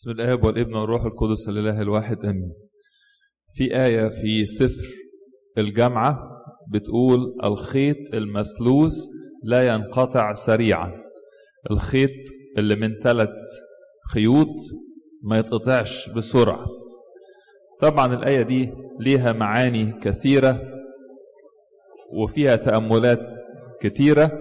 بسم 0.00 0.10
الآب 0.10 0.44
والابن 0.44 0.74
والروح 0.74 1.04
القدس 1.04 1.48
الإله 1.48 1.80
الواحد 1.82 2.24
آمين. 2.24 2.52
في 3.54 3.84
آية 3.84 4.08
في 4.08 4.46
سفر 4.46 4.86
الجامعة 5.58 6.18
بتقول 6.72 7.20
الخيط 7.44 8.14
المسلوس 8.14 8.92
لا 9.44 9.66
ينقطع 9.66 10.32
سريعا. 10.32 10.92
الخيط 11.70 12.10
اللي 12.58 12.74
من 12.76 12.94
ثلاث 13.02 13.28
خيوط 14.12 14.56
ما 15.22 15.38
يتقطعش 15.38 16.08
بسرعة. 16.10 16.66
طبعا 17.80 18.14
الآية 18.14 18.42
دي 18.42 18.70
ليها 19.00 19.32
معاني 19.32 20.00
كثيرة 20.02 20.60
وفيها 22.12 22.56
تأملات 22.56 23.20
كتيرة 23.80 24.32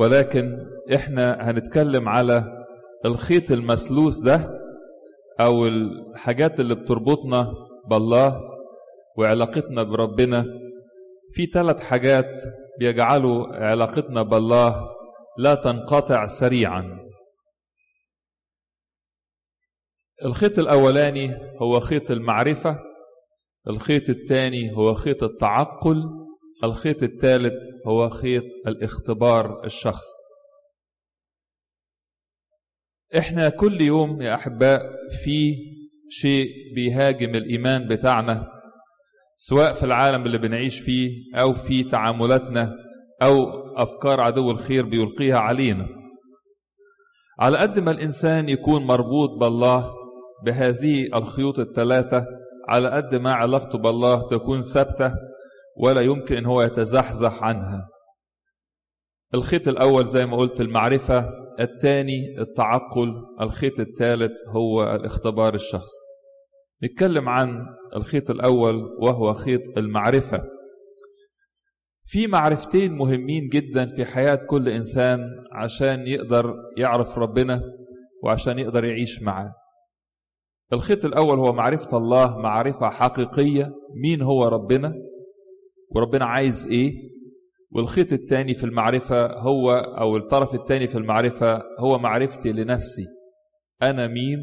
ولكن 0.00 0.58
إحنا 0.94 1.50
هنتكلم 1.50 2.08
على 2.08 2.64
الخيط 3.04 3.50
المسلوس 3.50 4.18
ده 4.18 4.61
أو 5.40 5.66
الحاجات 5.66 6.60
اللي 6.60 6.74
بتربطنا 6.74 7.52
بالله 7.90 8.40
وعلاقتنا 9.18 9.82
بربنا. 9.82 10.44
في 11.32 11.46
ثلاث 11.46 11.80
حاجات 11.80 12.42
بيجعلوا 12.78 13.46
علاقتنا 13.46 14.22
بالله 14.22 14.88
لا 15.38 15.54
تنقطع 15.54 16.26
سريعا. 16.26 16.98
الخيط 20.24 20.58
الأولاني 20.58 21.34
هو 21.62 21.80
خيط 21.80 22.10
المعرفة 22.10 22.78
الخيط 23.68 24.08
الثاني 24.08 24.76
هو 24.76 24.94
خيط 24.94 25.22
التعقل 25.22 26.04
الخيط 26.64 27.02
الثالث 27.02 27.54
هو 27.86 28.10
خيط 28.10 28.44
الاختبار 28.66 29.64
الشخصي 29.64 30.22
إحنا 33.18 33.48
كل 33.48 33.80
يوم 33.80 34.22
يا 34.22 34.34
أحباء 34.34 34.82
في 35.24 35.56
شيء 36.08 36.46
بيهاجم 36.74 37.34
الإيمان 37.34 37.88
بتاعنا 37.88 38.46
سواء 39.38 39.72
في 39.72 39.82
العالم 39.82 40.26
اللي 40.26 40.38
بنعيش 40.38 40.80
فيه 40.80 41.10
أو 41.34 41.52
في 41.52 41.84
تعاملاتنا 41.84 42.72
أو 43.22 43.36
أفكار 43.76 44.20
عدو 44.20 44.50
الخير 44.50 44.86
بيلقيها 44.86 45.38
علينا. 45.38 45.86
على 47.40 47.58
قد 47.58 47.78
ما 47.78 47.90
الإنسان 47.90 48.48
يكون 48.48 48.86
مربوط 48.86 49.30
بالله 49.40 49.90
بهذه 50.44 51.06
الخيوط 51.14 51.58
الثلاثة 51.58 52.24
على 52.68 52.88
قد 52.90 53.14
ما 53.14 53.32
علاقته 53.32 53.78
بالله 53.78 54.28
تكون 54.28 54.62
ثابتة 54.62 55.12
ولا 55.76 56.00
يمكن 56.00 56.36
إن 56.36 56.46
هو 56.46 56.62
يتزحزح 56.62 57.42
عنها. 57.42 57.88
الخيط 59.34 59.68
الأول 59.68 60.06
زي 60.06 60.26
ما 60.26 60.36
قلت 60.36 60.60
المعرفة 60.60 61.30
الثاني 61.60 62.40
التعقل 62.40 63.14
الخيط 63.40 63.80
الثالث 63.80 64.32
هو 64.48 64.82
الاختبار 64.94 65.54
الشخصي. 65.54 66.00
نتكلم 66.84 67.28
عن 67.28 67.66
الخيط 67.96 68.30
الأول 68.30 68.74
وهو 69.00 69.34
خيط 69.34 69.78
المعرفة. 69.78 70.42
في 72.04 72.26
معرفتين 72.26 72.92
مهمين 72.92 73.48
جدا 73.48 73.86
في 73.86 74.04
حياة 74.04 74.34
كل 74.34 74.68
إنسان 74.68 75.20
عشان 75.52 76.06
يقدر 76.06 76.54
يعرف 76.78 77.18
ربنا 77.18 77.62
وعشان 78.22 78.58
يقدر 78.58 78.84
يعيش 78.84 79.22
معاه. 79.22 79.52
الخيط 80.72 81.04
الأول 81.04 81.38
هو 81.38 81.52
معرفة 81.52 81.96
الله 81.98 82.38
معرفة 82.38 82.90
حقيقية 82.90 83.72
مين 84.02 84.22
هو 84.22 84.44
ربنا 84.48 84.94
وربنا 85.90 86.24
عايز 86.24 86.68
إيه 86.68 87.11
والخيط 87.74 88.12
الثاني 88.12 88.54
في 88.54 88.64
المعرفة 88.64 89.26
هو 89.26 89.70
أو 89.72 90.16
الطرف 90.16 90.54
الثاني 90.54 90.86
في 90.86 90.98
المعرفة 90.98 91.62
هو 91.78 91.98
معرفتي 91.98 92.52
لنفسي. 92.52 93.06
أنا 93.82 94.06
مين؟ 94.06 94.38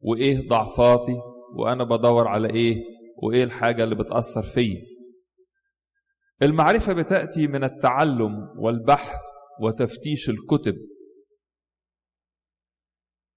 وإيه 0.00 0.48
ضعفاتي؟ 0.48 1.16
وأنا 1.56 1.84
بدور 1.84 2.28
على 2.28 2.50
إيه؟ 2.50 2.76
وإيه 3.22 3.44
الحاجة 3.44 3.84
اللي 3.84 3.94
بتأثر 3.94 4.42
فيا؟ 4.42 4.82
المعرفة 6.42 6.92
بتأتي 6.92 7.46
من 7.46 7.64
التعلم 7.64 8.48
والبحث 8.58 9.22
وتفتيش 9.62 10.30
الكتب. 10.30 10.76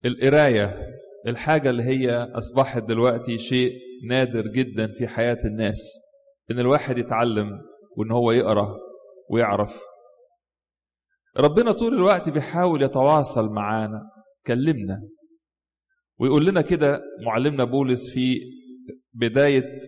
القراية 0.05 0.95
الحاجة 1.27 1.69
اللي 1.69 1.83
هي 1.83 2.11
أصبحت 2.11 2.83
دلوقتي 2.83 3.37
شيء 3.37 3.73
نادر 4.07 4.47
جدا 4.47 4.87
في 4.87 5.07
حياة 5.07 5.37
الناس 5.45 5.99
إن 6.51 6.59
الواحد 6.59 6.97
يتعلم 6.97 7.61
وإن 7.99 8.11
هو 8.11 8.31
يقرأ 8.31 8.77
ويعرف. 9.29 9.81
ربنا 11.37 11.71
طول 11.71 11.93
الوقت 11.93 12.29
بيحاول 12.29 12.83
يتواصل 12.83 13.49
معانا 13.49 14.01
كلمنا. 14.47 15.01
ويقول 16.19 16.45
لنا 16.45 16.61
كده 16.61 17.01
معلمنا 17.25 17.63
بولس 17.63 18.13
في 18.13 18.39
بداية 19.13 19.79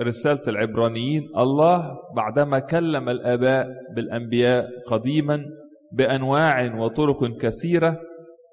رسالة 0.00 0.42
العبرانيين 0.48 1.22
الله 1.36 1.96
بعدما 2.16 2.58
كلم 2.58 3.08
الآباء 3.08 3.68
بالأنبياء 3.96 4.68
قديما 4.86 5.44
بأنواع 5.92 6.74
وطرق 6.74 7.36
كثيرة 7.40 8.00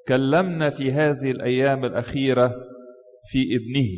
كلمنا 0.08 0.70
في 0.70 0.92
هذه 0.92 1.32
الأيام 1.32 1.86
الأخيرة 1.86 2.54
في 3.26 3.56
ابنه. 3.56 3.90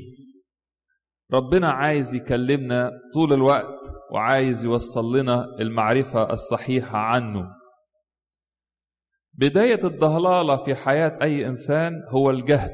ربنا 1.34 1.70
عايز 1.70 2.16
يكلمنا 2.16 2.92
طول 3.14 3.34
الوقت 3.34 3.99
وعايز 4.12 4.66
يوصل 4.66 5.18
لنا 5.18 5.46
المعرفة 5.60 6.34
الصحيحة 6.34 6.98
عنه. 6.98 7.48
بداية 9.34 9.80
الضلالة 9.84 10.56
في 10.56 10.76
حياة 10.76 11.14
أي 11.22 11.48
إنسان 11.48 11.94
هو 12.10 12.30
الجهل 12.30 12.72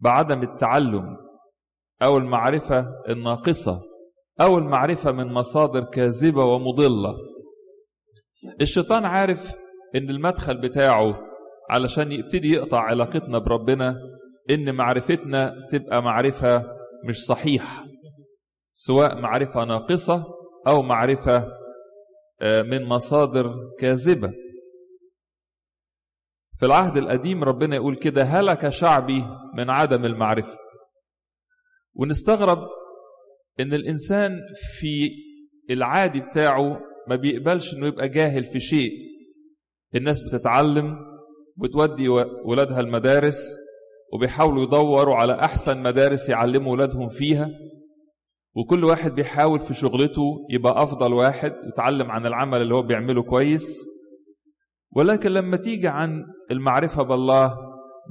بعدم 0.00 0.42
التعلم 0.42 1.16
أو 2.02 2.16
المعرفة 2.18 2.86
الناقصة 3.08 3.82
أو 4.40 4.58
المعرفة 4.58 5.12
من 5.12 5.32
مصادر 5.32 5.84
كاذبة 5.84 6.44
ومضلة. 6.44 7.14
الشيطان 8.60 9.04
عارف 9.04 9.54
إن 9.94 10.10
المدخل 10.10 10.60
بتاعه 10.60 11.18
علشان 11.70 12.12
يبتدي 12.12 12.52
يقطع 12.52 12.80
علاقتنا 12.80 13.38
بربنا 13.38 13.96
إن 14.50 14.74
معرفتنا 14.74 15.54
تبقى 15.70 16.02
معرفة 16.02 16.62
مش 17.04 17.24
صحيح 17.24 17.84
سواء 18.78 19.20
معرفة 19.20 19.64
ناقصة 19.64 20.24
أو 20.66 20.82
معرفة 20.82 21.48
من 22.42 22.84
مصادر 22.84 23.54
كاذبة. 23.80 24.32
في 26.58 26.66
العهد 26.66 26.96
القديم 26.96 27.44
ربنا 27.44 27.76
يقول 27.76 27.96
كده 27.96 28.22
هلك 28.22 28.68
شعبي 28.68 29.24
من 29.56 29.70
عدم 29.70 30.04
المعرفة. 30.04 30.58
ونستغرب 31.94 32.58
إن 33.60 33.74
الإنسان 33.74 34.40
في 34.78 35.08
العادي 35.70 36.20
بتاعه 36.20 36.80
ما 37.08 37.16
بيقبلش 37.16 37.74
إنه 37.74 37.86
يبقى 37.86 38.08
جاهل 38.08 38.44
في 38.44 38.60
شيء. 38.60 38.90
الناس 39.94 40.22
بتتعلم 40.22 40.96
وتودي 41.58 42.08
ولادها 42.44 42.80
المدارس 42.80 43.56
وبيحاولوا 44.12 44.62
يدوروا 44.62 45.14
على 45.16 45.34
أحسن 45.40 45.82
مدارس 45.82 46.28
يعلموا 46.28 46.72
ولادهم 46.72 47.08
فيها. 47.08 47.50
وكل 48.56 48.84
واحد 48.84 49.14
بيحاول 49.14 49.60
في 49.60 49.74
شغلته 49.74 50.46
يبقى 50.50 50.82
أفضل 50.82 51.12
واحد 51.12 51.52
يتعلم 51.68 52.10
عن 52.10 52.26
العمل 52.26 52.62
اللي 52.62 52.74
هو 52.74 52.82
بيعمله 52.82 53.22
كويس. 53.22 53.86
ولكن 54.90 55.30
لما 55.30 55.56
تيجي 55.56 55.88
عن 55.88 56.24
المعرفة 56.50 57.02
بالله 57.02 57.56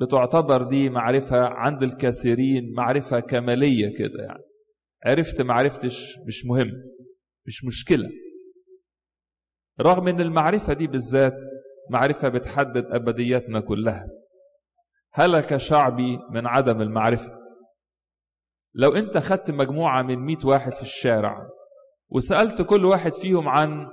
بتعتبر 0.01 0.63
دي 0.63 0.89
معرفة 0.89 1.45
عند 1.45 1.83
الكثيرين 1.83 2.73
معرفة 2.77 3.19
كمالية 3.19 3.97
كده 3.97 4.23
يعني. 4.23 4.43
عرفت 5.05 5.41
ما 5.41 5.53
عرفتش 5.53 6.17
مش 6.27 6.45
مهم 6.45 6.71
مش 7.47 7.65
مشكلة. 7.65 8.09
رغم 9.81 10.07
إن 10.07 10.21
المعرفة 10.21 10.73
دي 10.73 10.87
بالذات 10.87 11.37
معرفة 11.89 12.29
بتحدد 12.29 12.85
أبدياتنا 12.85 13.59
كلها. 13.59 14.07
هلك 15.13 15.57
شعبي 15.57 16.17
من 16.31 16.47
عدم 16.47 16.81
المعرفة. 16.81 17.44
لو 18.75 18.89
انت 18.95 19.17
خدت 19.17 19.51
مجموعة 19.51 20.01
من 20.01 20.19
مئة 20.19 20.45
واحد 20.47 20.73
في 20.73 20.81
الشارع 20.81 21.47
وسألت 22.09 22.61
كل 22.61 22.85
واحد 22.85 23.13
فيهم 23.13 23.47
عن 23.47 23.87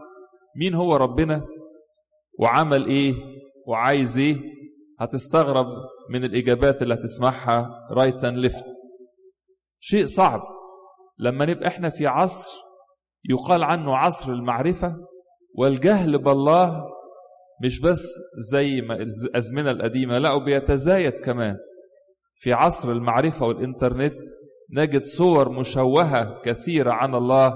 مين 0.56 0.74
هو 0.74 0.96
ربنا 0.96 1.46
وعمل 2.38 2.86
إيه 2.86 3.14
وعايز 3.66 4.18
إيه 4.18 4.36
هتستغرب 5.00 5.66
من 6.10 6.24
الإجابات 6.24 6.82
اللي 6.82 6.94
هتسمعها 6.94 7.70
right 7.90 8.24
and 8.24 8.38
left 8.38 8.64
شيء 9.80 10.04
صعب. 10.04 10.40
لما 11.18 11.44
نبقى 11.46 11.68
إحنا 11.68 11.88
في 11.88 12.06
عصر 12.06 12.50
يقال 13.30 13.64
عنه 13.64 13.96
عصر 13.96 14.32
المعرفة 14.32 14.96
والجهل 15.54 16.18
بالله 16.18 16.84
مش 17.64 17.80
بس 17.80 18.06
زي 18.52 18.80
ما 18.80 18.94
الأزمنة 18.94 19.70
القديمة 19.70 20.18
لا 20.18 20.32
وبيتزايد 20.32 21.12
كمان 21.12 21.56
في 22.34 22.52
عصر 22.52 22.92
المعرفة 22.92 23.46
والإنترنت. 23.46 24.18
نجد 24.72 25.02
صور 25.02 25.48
مشوهة 25.48 26.42
كثيرة 26.44 26.92
عن 26.92 27.14
الله 27.14 27.54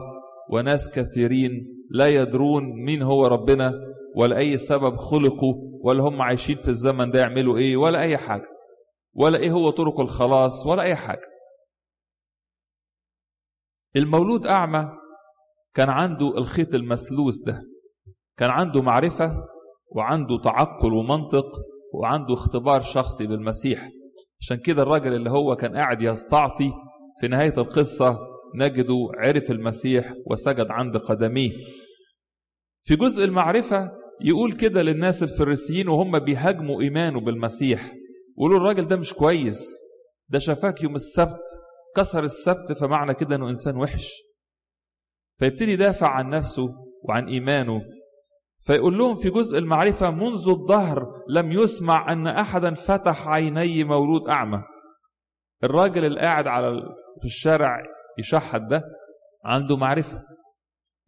وناس 0.51 0.91
كثيرين 0.91 1.77
لا 1.91 2.07
يدرون 2.07 2.65
مين 2.85 3.03
هو 3.03 3.27
ربنا 3.27 3.73
ولا 4.17 4.39
أي 4.39 4.57
سبب 4.59 4.97
خلقوا 4.97 5.55
ولا 5.83 6.03
هم 6.03 6.23
عايشين 6.23 6.57
في 6.57 6.69
الزمن 6.69 7.11
ده 7.11 7.21
يعملوا 7.21 7.59
إيه 7.59 7.77
ولا 7.77 8.01
أي 8.01 8.17
حاجة. 8.17 8.47
ولا 9.15 9.39
إيه 9.39 9.51
هو 9.51 9.71
طرق 9.71 10.01
الخلاص 10.01 10.67
ولا 10.67 10.83
أي 10.83 10.97
حاجة. 10.97 11.27
المولود 13.97 14.47
أعمى 14.47 14.89
كان 15.75 15.89
عنده 15.91 16.39
الخيط 16.39 16.75
المثلوث 16.75 17.35
ده. 17.47 17.63
كان 18.37 18.51
عنده 18.51 18.83
معرفة 18.83 19.45
وعنده 19.97 20.39
تعقل 20.45 20.93
ومنطق 20.93 21.47
وعنده 21.95 22.35
اختبار 22.35 22.81
شخصي 22.83 23.27
بالمسيح. 23.27 23.89
عشان 24.41 24.57
كده 24.57 24.83
الراجل 24.83 25.15
اللي 25.15 25.31
هو 25.31 25.57
كان 25.57 25.77
قاعد 25.77 26.03
يستعطي 26.03 26.73
في 27.21 27.29
نهاية 27.29 27.53
القصة 27.59 28.19
نجده 28.55 29.09
عرف 29.15 29.51
المسيح 29.51 30.13
وسجد 30.27 30.67
عند 30.71 30.97
قدميه. 30.97 31.53
في 32.83 32.97
جزء 32.97 33.25
المعرفة 33.25 33.91
يقول 34.21 34.53
كده 34.53 34.83
للناس 34.83 35.23
الفريسيين 35.23 35.89
وهم 35.89 36.19
بيهاجموا 36.19 36.83
إيمانه 36.83 37.21
بالمسيح. 37.21 37.93
يقولوا 38.39 38.59
الراجل 38.59 38.87
ده 38.87 38.97
مش 38.97 39.15
كويس 39.15 39.67
ده 40.29 40.39
شافاك 40.39 40.83
يوم 40.83 40.95
السبت 40.95 41.59
كسر 41.97 42.25
السبت 42.25 42.73
فمعنى 42.73 43.15
كده 43.15 43.37
إنه 43.37 43.49
إنسان 43.49 43.77
وحش. 43.77 44.13
فيبتدي 45.39 45.73
يدافع 45.73 46.09
عن 46.09 46.31
نفسه 46.31 46.69
وعن 47.03 47.29
إيمانه. 47.29 47.83
فيقول 48.61 48.99
لهم 48.99 49.15
في 49.15 49.31
جزء 49.31 49.59
المعرفة 49.59 50.11
منذ 50.11 50.49
الظهر 50.49 51.07
لم 51.29 51.53
يسمع 51.53 52.13
أن 52.13 52.27
أحدا 52.27 52.75
فتح 52.75 53.29
عيني 53.29 53.85
مولود 53.85 54.29
أعمى. 54.29 54.63
الراجل 55.65 56.05
اللي 56.05 56.21
قاعد 56.21 56.47
على 56.47 56.83
في 57.21 57.25
الشارع 57.25 57.83
يشحت 58.19 58.61
ده 58.61 58.83
عنده 59.45 59.77
معرفة. 59.77 60.23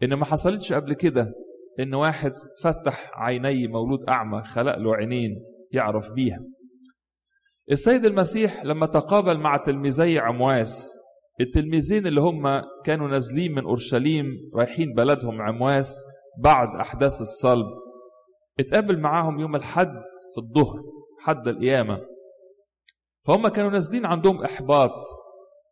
إن 0.02 0.14
ما 0.14 0.24
حصلتش 0.24 0.72
قبل 0.72 0.94
كده 0.94 1.32
إن 1.80 1.94
واحد 1.94 2.30
فتح 2.62 3.10
عيني 3.14 3.66
مولود 3.66 4.08
أعمى 4.08 4.42
خلق 4.42 4.76
له 4.76 4.94
عينين 4.96 5.30
يعرف 5.72 6.12
بيها. 6.12 6.40
السيد 7.70 8.04
المسيح 8.04 8.64
لما 8.64 8.86
تقابل 8.86 9.38
مع 9.38 9.56
تلميذي 9.56 10.18
عمواس 10.18 10.98
التلميذين 11.40 12.06
اللي 12.06 12.20
هم 12.20 12.62
كانوا 12.84 13.08
نازلين 13.08 13.54
من 13.54 13.64
أورشليم 13.64 14.26
رايحين 14.54 14.94
بلدهم 14.94 15.42
عمواس 15.42 15.94
بعد 16.42 16.68
أحداث 16.80 17.20
الصلب 17.20 17.66
اتقابل 18.60 19.00
معاهم 19.00 19.40
يوم 19.40 19.56
الحد 19.56 19.92
في 20.34 20.40
الظهر 20.40 20.82
حد 21.20 21.48
القيامة. 21.48 22.00
فهم 23.26 23.48
كانوا 23.48 23.70
نازلين 23.70 24.06
عندهم 24.06 24.44
إحباط. 24.44 24.92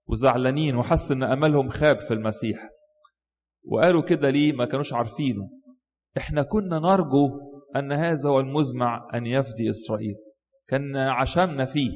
وزعلانين 0.09 0.77
وحس 0.77 1.13
إن 1.13 1.23
أملهم 1.23 1.69
خاب 1.69 2.01
في 2.01 2.15
المسيح. 2.15 2.69
وقالوا 3.65 4.03
كده 4.03 4.31
ليه 4.31 4.53
ما 4.53 4.65
كانوش 4.65 4.93
عارفينه. 4.93 5.51
إحنا 6.17 6.43
كنا 6.43 6.79
نرجو 6.79 7.29
أن 7.77 7.93
هذا 7.93 8.29
هو 8.31 8.41
المزمع 8.41 9.09
أن 9.15 9.27
يفدي 9.27 9.71
إسرائيل. 9.71 10.15
كان 10.69 10.97
عشمنا 10.97 11.65
فيه. 11.65 11.91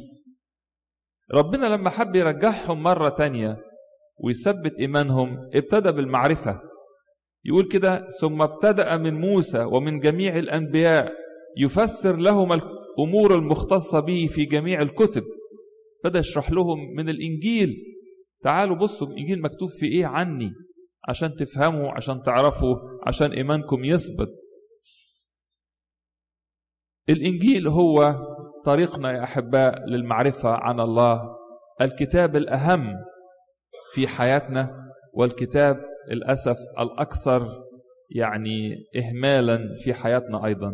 ربنا 1.35 1.67
لما 1.67 1.91
حب 1.91 2.17
يرجعهم 2.17 2.83
مرة 2.83 3.09
تانية 3.09 3.57
ويثبت 4.19 4.79
إيمانهم 4.79 5.51
ابتدى 5.55 5.93
بالمعرفة. 5.93 6.61
يقول 7.45 7.69
كده 7.69 8.09
ثم 8.21 8.43
ابتدأ 8.43 8.97
من 8.97 9.21
موسى 9.21 9.61
ومن 9.61 9.99
جميع 10.01 10.37
الأنبياء 10.39 11.13
يفسر 11.59 12.17
لهم 12.17 12.53
الأمور 12.53 13.35
المختصة 13.35 14.01
به 14.01 14.27
في 14.27 14.45
جميع 14.45 14.83
الكتب. 14.83 15.23
بدأ 16.05 16.19
يشرح 16.19 16.51
لهم 16.51 16.79
من 16.97 17.09
الإنجيل 17.09 17.90
تعالوا 18.43 18.77
بصوا 18.77 19.07
الإنجيل 19.07 19.43
مكتوب 19.43 19.69
في 19.69 19.87
إيه؟ 19.87 20.07
عني. 20.07 20.53
عشان 21.09 21.35
تفهموا 21.37 21.93
عشان 21.93 22.23
تعرفوا 22.23 22.77
عشان 23.07 23.33
إيمانكم 23.33 23.85
يثبت. 23.85 24.39
الإنجيل 27.09 27.69
هو 27.69 28.15
طريقنا 28.65 29.13
يا 29.13 29.25
أحباء 29.25 29.85
للمعرفة 29.89 30.49
عن 30.51 30.81
الله. 30.81 31.37
الكتاب 31.81 32.37
الأهم 32.37 32.95
في 33.93 34.09
حياتنا 34.09 34.77
والكتاب 35.15 35.85
للأسف 36.11 36.59
الأكثر 36.79 37.65
يعني 38.11 38.75
إهمالا 38.97 39.77
في 39.81 39.95
حياتنا 39.95 40.47
أيضا. 40.47 40.73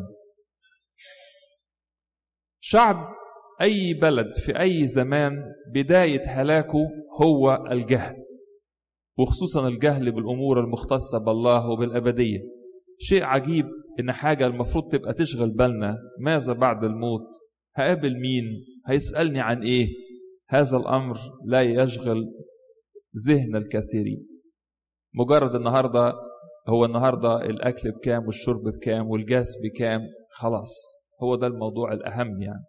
شعب 2.60 2.96
أي 3.62 3.94
بلد 3.94 4.34
في 4.34 4.60
أي 4.60 4.86
زمان 4.86 5.44
بداية 5.74 6.22
هلاكه 6.26 6.78
هو 7.22 7.64
الجهل 7.70 8.16
وخصوصا 9.18 9.68
الجهل 9.68 10.12
بالأمور 10.12 10.60
المختصة 10.60 11.18
بالله 11.18 11.70
وبالأبدية. 11.70 12.38
شيء 12.98 13.24
عجيب 13.24 13.64
إن 14.00 14.12
حاجة 14.12 14.46
المفروض 14.46 14.88
تبقى 14.92 15.14
تشغل 15.14 15.50
بالنا. 15.50 15.96
ماذا 16.20 16.52
بعد 16.52 16.84
الموت؟ 16.84 17.26
هقابل 17.76 18.20
مين؟ 18.20 18.44
هيسألني 18.86 19.40
عن 19.40 19.62
إيه؟ 19.62 19.86
هذا 20.48 20.76
الأمر 20.76 21.16
لا 21.46 21.62
يشغل 21.62 22.24
ذهن 23.28 23.56
الكثيرين. 23.56 24.26
مجرد 25.14 25.54
النهارده 25.54 26.12
هو 26.68 26.84
النهارده 26.84 27.36
الأكل 27.36 27.90
بكام 27.90 28.26
والشرب 28.26 28.62
بكام 28.62 29.06
والجاس 29.10 29.48
بكام؟ 29.64 30.00
خلاص 30.30 30.74
هو 31.22 31.36
ده 31.36 31.46
الموضوع 31.46 31.92
الأهم 31.92 32.42
يعني. 32.42 32.64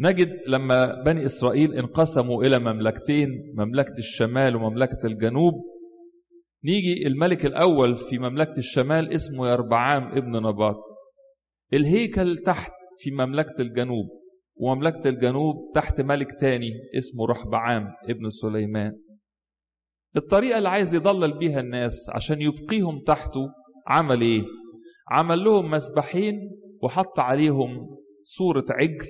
نجد 0.00 0.32
لما 0.48 1.02
بني 1.02 1.26
إسرائيل 1.26 1.74
انقسموا 1.74 2.44
إلى 2.44 2.58
مملكتين 2.58 3.28
مملكة 3.56 3.98
الشمال 3.98 4.56
ومملكة 4.56 5.06
الجنوب 5.06 5.54
نيجي 6.64 7.06
الملك 7.06 7.46
الأول 7.46 7.96
في 7.96 8.18
مملكة 8.18 8.58
الشمال 8.58 9.12
اسمه 9.12 9.48
يربعام 9.48 10.02
ابن 10.02 10.36
نباط 10.46 10.82
الهيكل 11.72 12.36
تحت 12.36 12.72
في 12.98 13.10
مملكة 13.10 13.60
الجنوب 13.62 14.06
ومملكة 14.56 15.08
الجنوب 15.08 15.72
تحت 15.74 16.00
ملك 16.00 16.40
تاني 16.40 16.70
اسمه 16.98 17.26
رحبعام 17.26 17.84
ابن 18.08 18.28
سليمان 18.28 18.92
الطريقة 20.16 20.58
اللي 20.58 20.68
عايز 20.68 20.94
يضلل 20.94 21.38
بيها 21.38 21.60
الناس 21.60 22.10
عشان 22.14 22.42
يبقيهم 22.42 23.00
تحته 23.06 23.40
عمل 23.86 24.20
إيه؟ 24.22 24.42
عمل 25.10 25.44
لهم 25.44 25.70
مسبحين 25.70 26.34
وحط 26.82 27.18
عليهم 27.18 27.96
صورة 28.22 28.64
عجل 28.70 29.06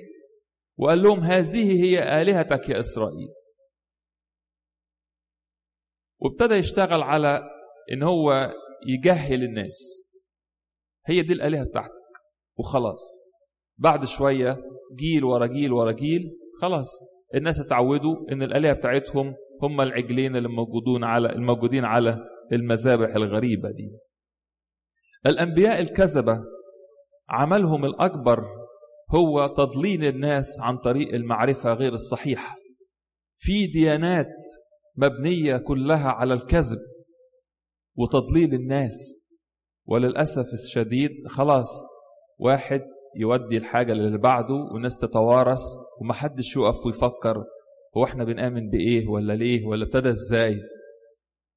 وقال 0.79 1.03
لهم 1.03 1.19
هذه 1.19 1.83
هي 1.83 2.21
آلهتك 2.21 2.69
يا 2.69 2.79
إسرائيل. 2.79 3.29
وابتدى 6.19 6.55
يشتغل 6.55 7.01
على 7.01 7.41
إن 7.93 8.03
هو 8.03 8.53
يجهل 8.87 9.43
الناس. 9.43 10.03
هي 11.05 11.21
دي 11.21 11.33
الآلهة 11.33 11.63
بتاعتك. 11.63 11.91
وخلاص. 12.57 13.31
بعد 13.77 14.05
شوية 14.05 14.57
جيل 14.99 15.23
ورا 15.23 15.45
جيل 15.45 15.73
ورا 15.73 15.91
جيل 15.91 16.37
خلاص. 16.61 16.91
الناس 17.35 17.59
اتعودوا 17.59 18.31
إن 18.31 18.43
الآلهة 18.43 18.73
بتاعتهم 18.73 19.35
هم 19.63 19.81
العجلين 19.81 20.35
اللي 20.35 20.49
موجودون 20.49 21.03
على 21.03 21.29
الموجودين 21.29 21.85
على 21.85 22.17
المذابح 22.51 23.15
الغريبة 23.15 23.71
دي. 23.71 23.91
الأنبياء 25.25 25.81
الكذبة 25.81 26.43
عملهم 27.29 27.85
الأكبر 27.85 28.58
هو 29.15 29.47
تضليل 29.47 30.03
الناس 30.03 30.59
عن 30.59 30.77
طريق 30.77 31.13
المعرفة 31.13 31.73
غير 31.73 31.93
الصحيحة. 31.93 32.55
في 33.37 33.67
ديانات 33.67 34.35
مبنية 34.97 35.57
كلها 35.57 36.07
على 36.09 36.33
الكذب 36.33 36.77
وتضليل 37.97 38.53
الناس 38.53 39.15
وللأسف 39.87 40.53
الشديد 40.53 41.11
خلاص 41.27 41.69
واحد 42.39 42.81
يودي 43.15 43.57
الحاجة 43.57 43.91
اللي 43.91 44.17
بعده 44.17 44.53
والناس 44.73 44.97
تتوارث 44.99 45.61
ومحدش 46.01 46.55
يقف 46.57 46.85
ويفكر 46.85 47.43
هو 47.97 48.03
إحنا 48.03 48.23
بنآمن 48.23 48.69
بإيه 48.69 49.07
ولا 49.07 49.33
ليه 49.33 49.65
ولا 49.65 49.83
ابتدى 49.83 50.09
إزاي. 50.09 50.55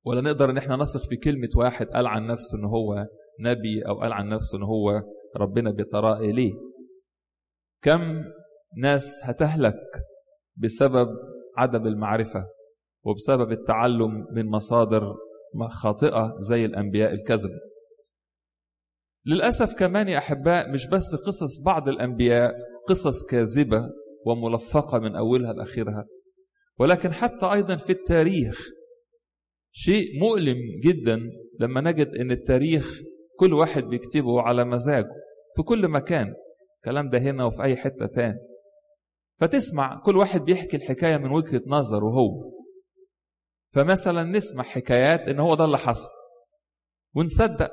ولا 0.05 0.21
نقدر 0.21 0.51
إن 0.51 0.57
إحنا 0.59 0.77
نثق 0.77 1.01
في 1.09 1.17
كلمة 1.17 1.49
واحد 1.57 1.87
قال 1.87 2.07
عن 2.07 2.27
نفسه 2.27 2.59
إن 2.59 2.65
هو 2.65 3.07
نبي 3.41 3.83
أو 3.89 4.01
قال 4.01 4.13
عن 4.13 4.29
نفسه 4.29 4.59
إن 4.59 4.63
هو 4.63 5.03
ربنا 5.37 5.71
بيتراءى 5.71 6.31
اليه 6.31 6.53
كم 7.83 8.25
ناس 8.77 9.21
هتهلك 9.25 9.81
بسبب 10.57 11.09
عدم 11.57 11.87
المعرفة 11.87 12.47
وبسبب 13.05 13.53
التعلم 13.53 14.27
من 14.33 14.47
مصادر 14.47 15.15
خاطئة 15.71 16.37
زي 16.41 16.65
الأنبياء 16.65 17.13
الكذب؟ 17.13 17.51
للأسف 19.27 19.75
كمان 19.75 20.09
يا 20.09 20.19
أحباء 20.19 20.71
مش 20.73 20.87
بس 20.89 21.15
قصص 21.27 21.63
بعض 21.63 21.89
الأنبياء 21.89 22.55
قصص 22.89 23.25
كاذبة 23.27 23.91
وملفقة 24.27 24.99
من 24.99 25.17
أولها 25.17 25.53
لآخرها 25.53 26.07
ولكن 26.79 27.13
حتى 27.13 27.47
أيضا 27.53 27.77
في 27.77 27.91
التاريخ 27.91 28.61
شيء 29.75 30.21
مؤلم 30.21 30.57
جدا 30.85 31.21
لما 31.61 31.81
نجد 31.81 32.07
أن 32.09 32.31
التاريخ 32.31 33.01
كل 33.39 33.53
واحد 33.55 33.85
بيكتبه 33.85 34.41
على 34.41 34.65
مزاجه 34.65 35.11
في 35.57 35.63
كل 35.63 35.89
مكان. 35.89 36.35
الكلام 36.85 37.11
ده 37.11 37.19
هنا 37.19 37.45
وفي 37.45 37.63
أي 37.63 37.77
حتة 37.77 38.07
تاني. 38.07 38.39
فتسمع 39.41 40.03
كل 40.07 40.17
واحد 40.17 40.41
بيحكي 40.41 40.77
الحكاية 40.77 41.17
من 41.17 41.31
وجهة 41.31 41.63
نظره 41.67 42.05
هو. 42.07 42.53
فمثلا 43.75 44.23
نسمع 44.23 44.63
حكايات 44.63 45.21
إن 45.21 45.41
هو 45.41 45.55
ده 45.55 45.65
اللي 45.65 45.79
حصل. 45.79 46.09
ونصدق. 47.15 47.71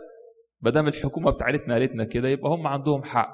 ما 0.61 0.71
دام 0.71 0.87
الحكومة 0.87 1.31
بتاعتنا 1.31 1.73
قالتنا 1.73 2.03
كده 2.03 2.27
يبقى 2.27 2.49
هم 2.51 2.67
عندهم 2.67 3.03
حق. 3.03 3.29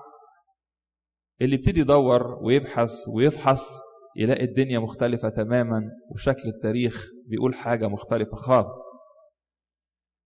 اللي 1.41 1.55
يبتدي 1.55 1.79
يدور 1.79 2.43
ويبحث 2.43 3.07
ويفحص 3.07 3.69
يلاقي 4.17 4.43
الدنيا 4.43 4.79
مختلفة 4.79 5.29
تماما 5.29 5.81
وشكل 6.11 6.49
التاريخ 6.49 7.07
بيقول 7.27 7.55
حاجة 7.55 7.87
مختلفة 7.87 8.37
خالص. 8.37 8.81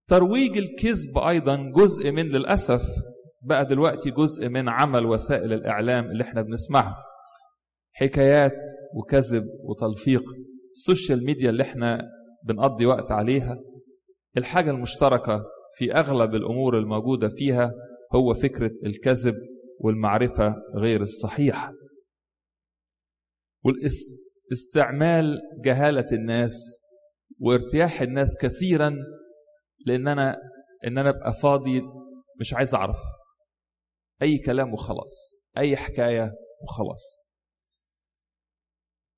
ترويج 0.08 0.58
الكذب 0.58 1.18
أيضا 1.18 1.72
جزء 1.76 2.12
من 2.12 2.26
للأسف 2.26 2.82
بقى 3.42 3.66
دلوقتي 3.66 4.12
جزء 4.12 4.50
من 4.50 4.70
عمل 4.70 5.06
وسائل 5.06 5.54
الإعلام 5.54 6.12
اللي 6.12 6.24
إحنا 6.24 6.42
بنسمعها. 6.42 6.96
حكايات 7.94 8.58
وكذب 8.96 9.44
وتلفيق 9.64 10.24
السوشيال 10.72 11.26
ميديا 11.26 11.50
اللي 11.50 11.64
إحنا 11.64 12.02
بنقضي 12.46 12.86
وقت 12.86 13.12
عليها. 13.12 13.58
الحاجة 14.38 14.72
المشتركة 14.72 15.44
في 15.76 15.94
أغلب 15.94 16.36
الأمور 16.36 16.78
الموجودة 16.80 17.30
فيها 17.30 17.72
هو 18.16 18.34
فكرة 18.34 18.72
الكذب 18.86 19.36
والمعرفة 19.80 20.56
غير 20.76 21.02
الصحيحة. 21.02 21.74
والاستعمال 23.66 25.40
جهالة 25.66 26.06
الناس 26.12 26.54
وارتياح 27.40 28.02
الناس 28.02 28.38
كثيرا 28.42 28.96
لأن 29.86 30.08
أنا 30.08 30.38
إن 30.88 30.98
أنا 30.98 31.10
أبقى 31.10 31.34
فاضي 31.34 31.82
مش 32.40 32.54
عايز 32.54 32.76
أعرف. 32.76 32.98
أي 34.22 34.38
كلام 34.38 34.74
وخلاص 34.74 35.40
أي 35.58 35.78
حكاية 35.78 36.32
وخلاص. 36.64 37.18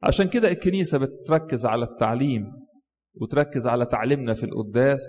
عشان 0.03 0.29
كده 0.29 0.48
الكنيسة 0.48 0.98
بتركز 0.98 1.65
على 1.65 1.86
التعليم 1.86 2.51
وتركز 3.15 3.67
على 3.67 3.86
تعليمنا 3.86 4.34
في 4.34 4.43
القداس 4.43 5.03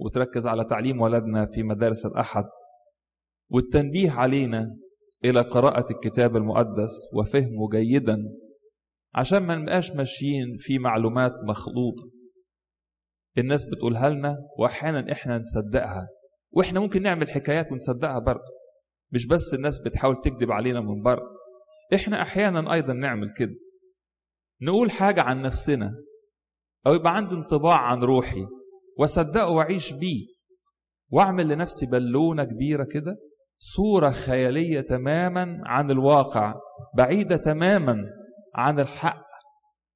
وتركز 0.00 0.46
على 0.46 0.64
تعليم 0.64 1.00
ولدنا 1.00 1.46
في 1.46 1.62
مدارس 1.62 2.06
الأحد. 2.06 2.44
والتنبيه 3.50 4.10
علينا 4.10 4.76
إلى 5.24 5.40
قراءة 5.40 5.92
الكتاب 5.92 6.36
المقدس 6.36 6.92
وفهمه 7.14 7.68
جيدا 7.70 8.18
عشان 9.14 9.38
ما 9.38 9.54
نبقاش 9.56 9.92
ماشيين 9.92 10.56
في 10.58 10.78
معلومات 10.78 11.32
مخلوطة. 11.48 12.10
الناس 13.38 13.66
بتقولها 13.74 14.10
لنا 14.10 14.36
وأحيانا 14.58 15.12
إحنا 15.12 15.38
نصدقها 15.38 16.08
وإحنا 16.50 16.80
ممكن 16.80 17.02
نعمل 17.02 17.30
حكايات 17.30 17.72
ونصدقها 17.72 18.18
برضه. 18.18 18.55
مش 19.16 19.26
بس 19.26 19.54
الناس 19.54 19.80
بتحاول 19.80 20.20
تكذب 20.20 20.52
علينا 20.52 20.80
من 20.80 21.02
بره 21.02 21.22
إحنا 21.94 22.22
أحيانا 22.22 22.72
أيضا 22.72 22.92
نعمل 22.92 23.32
كده. 23.36 23.54
نقول 24.62 24.90
حاجة 24.90 25.22
عن 25.22 25.42
نفسنا 25.42 25.92
أو 26.86 26.94
يبقى 26.94 27.16
عندي 27.16 27.34
انطباع 27.34 27.78
عن 27.78 28.02
روحي 28.02 28.46
وأصدقه 28.98 29.50
وأعيش 29.50 29.92
بيه. 29.92 30.26
وأعمل 31.10 31.48
لنفسي 31.48 31.86
بالونة 31.86 32.44
كبيرة 32.44 32.84
كده 32.84 33.16
صورة 33.58 34.10
خيالية 34.10 34.80
تماما 34.80 35.60
عن 35.64 35.90
الواقع 35.90 36.54
بعيدة 36.96 37.36
تماما 37.36 37.96
عن 38.54 38.80
الحق 38.80 39.26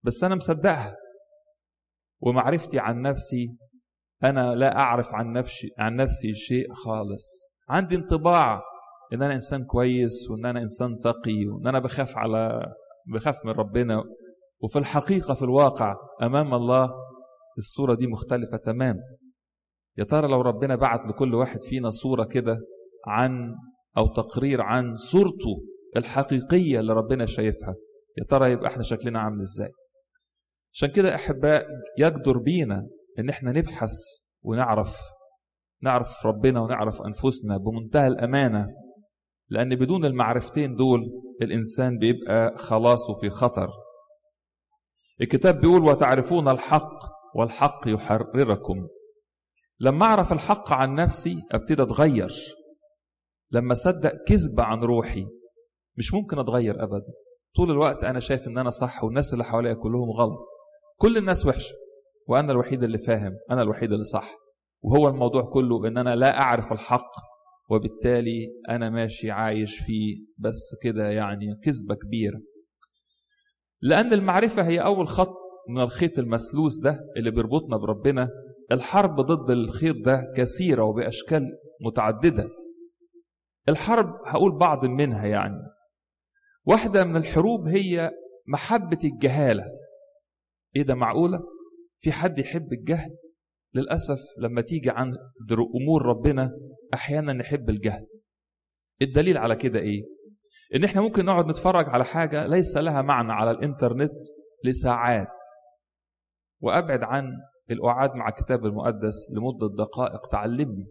بس 0.04 0.24
أنا 0.24 0.34
مصدقها. 0.34 0.96
ومعرفتي 2.20 2.78
عن 2.78 3.02
نفسي 3.02 3.56
أنا 4.24 4.54
لا 4.54 4.78
أعرف 4.78 5.14
عن 5.14 5.32
نفسي 5.32 5.68
عن 5.78 5.96
نفسي 5.96 6.34
شيء 6.34 6.72
خالص. 6.72 7.50
عندي 7.68 7.96
انطباع 7.96 8.62
إن 9.12 9.22
أنا 9.22 9.34
إنسان 9.34 9.64
كويس 9.64 10.30
وإن 10.30 10.46
أنا 10.46 10.60
إنسان 10.62 10.98
تقي 10.98 11.46
وإن 11.46 11.66
أنا 11.66 11.78
بخاف 11.78 12.18
على 12.18 12.72
بخاف 13.14 13.44
من 13.44 13.52
ربنا. 13.52 14.04
وفي 14.62 14.78
الحقيقة 14.78 15.34
في 15.34 15.42
الواقع 15.42 15.94
أمام 16.22 16.54
الله 16.54 16.90
الصورة 17.58 17.94
دي 17.94 18.06
مختلفة 18.06 18.56
تماما 18.56 19.00
يا 19.98 20.04
ترى 20.04 20.28
لو 20.28 20.40
ربنا 20.40 20.76
بعت 20.76 21.06
لكل 21.06 21.34
واحد 21.34 21.62
فينا 21.62 21.90
صورة 21.90 22.24
كده 22.24 22.58
عن 23.06 23.54
أو 23.98 24.06
تقرير 24.06 24.60
عن 24.62 24.94
صورته 24.96 25.62
الحقيقية 25.96 26.80
اللي 26.80 26.92
ربنا 26.92 27.26
شايفها 27.26 27.74
يا 28.18 28.24
ترى 28.28 28.52
يبقى 28.52 28.66
إحنا 28.68 28.82
شكلنا 28.82 29.20
عامل 29.20 29.40
إزاي؟ 29.40 29.70
عشان 30.72 30.88
كده 30.88 31.14
أحباء 31.14 31.66
يقدر 31.98 32.38
بينا 32.38 32.86
إن 33.18 33.28
إحنا 33.28 33.52
نبحث 33.52 33.92
ونعرف 34.42 34.96
نعرف 35.82 36.26
ربنا 36.26 36.60
ونعرف 36.60 37.02
أنفسنا 37.02 37.56
بمنتهى 37.56 38.06
الأمانة. 38.06 38.66
لأن 39.50 39.74
بدون 39.76 40.04
المعرفتين 40.04 40.74
دول 40.74 41.22
الإنسان 41.42 41.98
بيبقى 41.98 42.58
خلاصه 42.58 43.14
في 43.14 43.30
خطر. 43.30 43.68
الكتاب 45.20 45.60
بيقول 45.60 45.84
وتعرفون 45.84 46.48
الحق 46.48 46.98
والحق 47.34 47.80
يحرركم. 47.86 48.88
لما 49.80 50.06
أعرف 50.06 50.32
الحق 50.32 50.72
عن 50.72 50.94
نفسي 50.94 51.42
أبتدي 51.52 51.82
أتغير. 51.82 52.32
لما 53.50 53.72
أصدق 53.72 54.12
كذب 54.26 54.60
عن 54.60 54.80
روحي 54.80 55.26
مش 55.98 56.14
ممكن 56.14 56.38
أتغير 56.38 56.82
ابدا. 56.84 57.12
طول 57.56 57.70
الوقت 57.70 58.04
أنا 58.04 58.20
شايف 58.20 58.48
إن 58.48 58.58
أنا 58.58 58.70
صح 58.70 59.04
والناس 59.04 59.32
اللي 59.32 59.44
حواليا 59.44 59.74
كلهم 59.74 60.10
غلط. 60.10 60.46
كل 60.96 61.16
الناس 61.16 61.46
وحشة 61.46 61.74
وأنا 62.28 62.52
الوحيد 62.52 62.82
اللي 62.82 62.98
فاهم 62.98 63.32
أنا 63.50 63.62
الوحيد 63.62 63.92
اللي 63.92 64.04
صح. 64.04 64.30
وهو 64.82 65.08
الموضوع 65.08 65.42
كله 65.42 65.88
إن 65.88 65.98
أنا 65.98 66.16
لا 66.16 66.40
أعرف 66.40 66.72
الحق 66.72 67.10
وبالتالي 67.70 68.46
أنا 68.68 68.90
ماشي 68.90 69.30
عايش 69.30 69.78
فيه 69.78 70.24
بس 70.38 70.76
كده 70.82 71.08
يعني 71.10 71.46
كذبة 71.64 71.94
كبيرة. 71.94 72.40
لأن 73.82 74.12
المعرفة 74.12 74.62
هي 74.62 74.78
أول 74.78 75.08
خط 75.08 75.36
من 75.68 75.82
الخيط 75.82 76.18
المسلوس 76.18 76.78
ده 76.78 77.00
اللي 77.16 77.30
بيربطنا 77.30 77.76
بربنا. 77.76 78.28
الحرب 78.72 79.20
ضد 79.20 79.50
الخيط 79.50 79.96
ده 80.04 80.32
كثيرة 80.36 80.84
وبأشكال 80.84 81.46
متعددة. 81.86 82.48
الحرب 83.68 84.14
هقول 84.26 84.58
بعض 84.58 84.84
منها 84.84 85.26
يعني. 85.26 85.62
واحدة 86.64 87.04
من 87.04 87.16
الحروب 87.16 87.68
هي 87.68 88.10
محبة 88.48 88.98
الجهالة. 89.04 89.64
إيه 90.76 90.82
ده 90.82 90.94
معقولة؟ 90.94 91.40
في 92.00 92.12
حد 92.12 92.38
يحب 92.38 92.72
الجهل؟ 92.72 93.10
للأسف 93.74 94.20
لما 94.38 94.60
تيجي 94.60 94.90
عن 94.90 95.12
أمور 95.82 96.02
ربنا 96.02 96.50
أحيانا 96.94 97.32
نحب 97.32 97.70
الجهل. 97.70 98.06
الدليل 99.02 99.38
على 99.38 99.56
كده 99.56 99.78
إيه؟ 99.78 100.02
إن 100.74 100.84
إحنا 100.84 101.02
ممكن 101.02 101.24
نقعد 101.24 101.46
نتفرج 101.46 101.88
على 101.88 102.04
حاجة 102.04 102.46
ليس 102.46 102.76
لها 102.76 103.02
معنى 103.02 103.32
على 103.32 103.50
الإنترنت 103.50 104.12
لساعات. 104.64 105.28
وأبعد 106.60 107.02
عن 107.02 107.24
القعاد 107.70 108.10
مع 108.14 108.28
الكتاب 108.28 108.66
المقدس 108.66 109.30
لمدة 109.32 109.84
دقائق 109.84 110.26
تعلمني. 110.28 110.86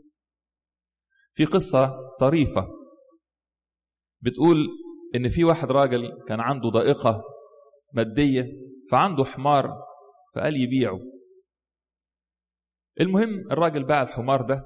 في 1.34 1.46
قصة 1.46 1.96
طريفة. 2.20 2.68
بتقول 4.22 4.68
إن 5.16 5.28
في 5.30 5.44
واحد 5.44 5.72
راجل 5.72 6.24
كان 6.28 6.40
عنده 6.40 6.70
ضائقة 6.70 7.24
مادية 7.94 8.46
فعنده 8.92 9.26
حمار 9.26 9.70
فقال 10.36 10.62
يبيعه. 10.62 11.00
المهم 13.00 13.52
الراجل 13.52 13.84
باع 13.84 14.02
الحمار 14.02 14.42
ده. 14.42 14.64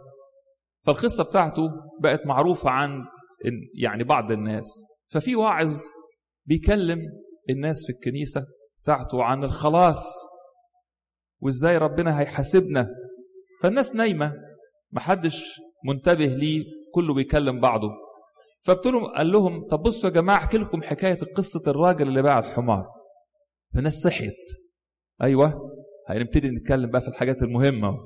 فالقصة 0.86 1.24
بتاعته 1.24 1.70
بقت 2.02 2.26
معروفة 2.26 2.70
عند 2.70 3.04
يعني 3.82 4.04
بعض 4.04 4.32
الناس. 4.32 4.84
ففي 5.10 5.36
واعظ 5.36 5.76
بيكلم 6.46 7.00
الناس 7.50 7.86
في 7.86 7.92
الكنيسة 7.94 8.46
بتاعته 8.84 9.24
عن 9.24 9.44
الخلاص 9.44 10.06
وإزاي 11.42 11.78
ربنا 11.78 12.20
هيحاسبنا. 12.20 12.88
فالناس 13.62 13.96
نايمة 13.96 14.34
محدش 14.92 15.44
منتبه 15.86 16.26
ليه 16.26 16.64
كله 16.94 17.14
بيكلم 17.14 17.60
بعضه. 17.60 17.90
فابتلوا 18.66 19.18
قال 19.18 19.32
لهم 19.32 19.68
طب 19.68 19.80
بصوا 19.80 20.10
يا 20.10 20.14
جماعة 20.16 20.38
أحكي 20.38 20.58
لكم 20.58 20.82
حكاية 20.82 21.18
قصة 21.36 21.62
الراجل 21.68 22.08
اللي 22.08 22.22
باع 22.22 22.40
الحمار. 22.40 22.86
فالناس 23.76 23.94
صحيت. 23.94 24.38
أيوه 25.22 25.54
هنبتدي 26.10 26.50
نتكلم 26.50 26.92
بقى 26.92 27.02
في 27.02 27.08
الحاجات 27.08 27.42
المهمة. 27.42 27.98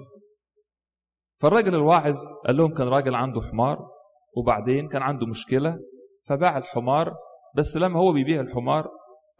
فالراجل 1.40 1.76
الواعظ 1.76 2.16
قال 2.46 2.58
لهم 2.58 2.74
كان 2.74 2.88
راجل 2.88 3.16
عنده 3.16 3.42
حمار 3.42 3.90
وبعدين 4.38 4.88
كان 4.88 5.02
عنده 5.02 5.26
مشكلة 5.28 5.80
فباع 6.28 6.58
الحمار 6.58 7.14
بس 7.56 7.78
لما 7.78 8.00
هو 8.00 8.12
بيبيع 8.14 8.42
الحمار 8.42 8.88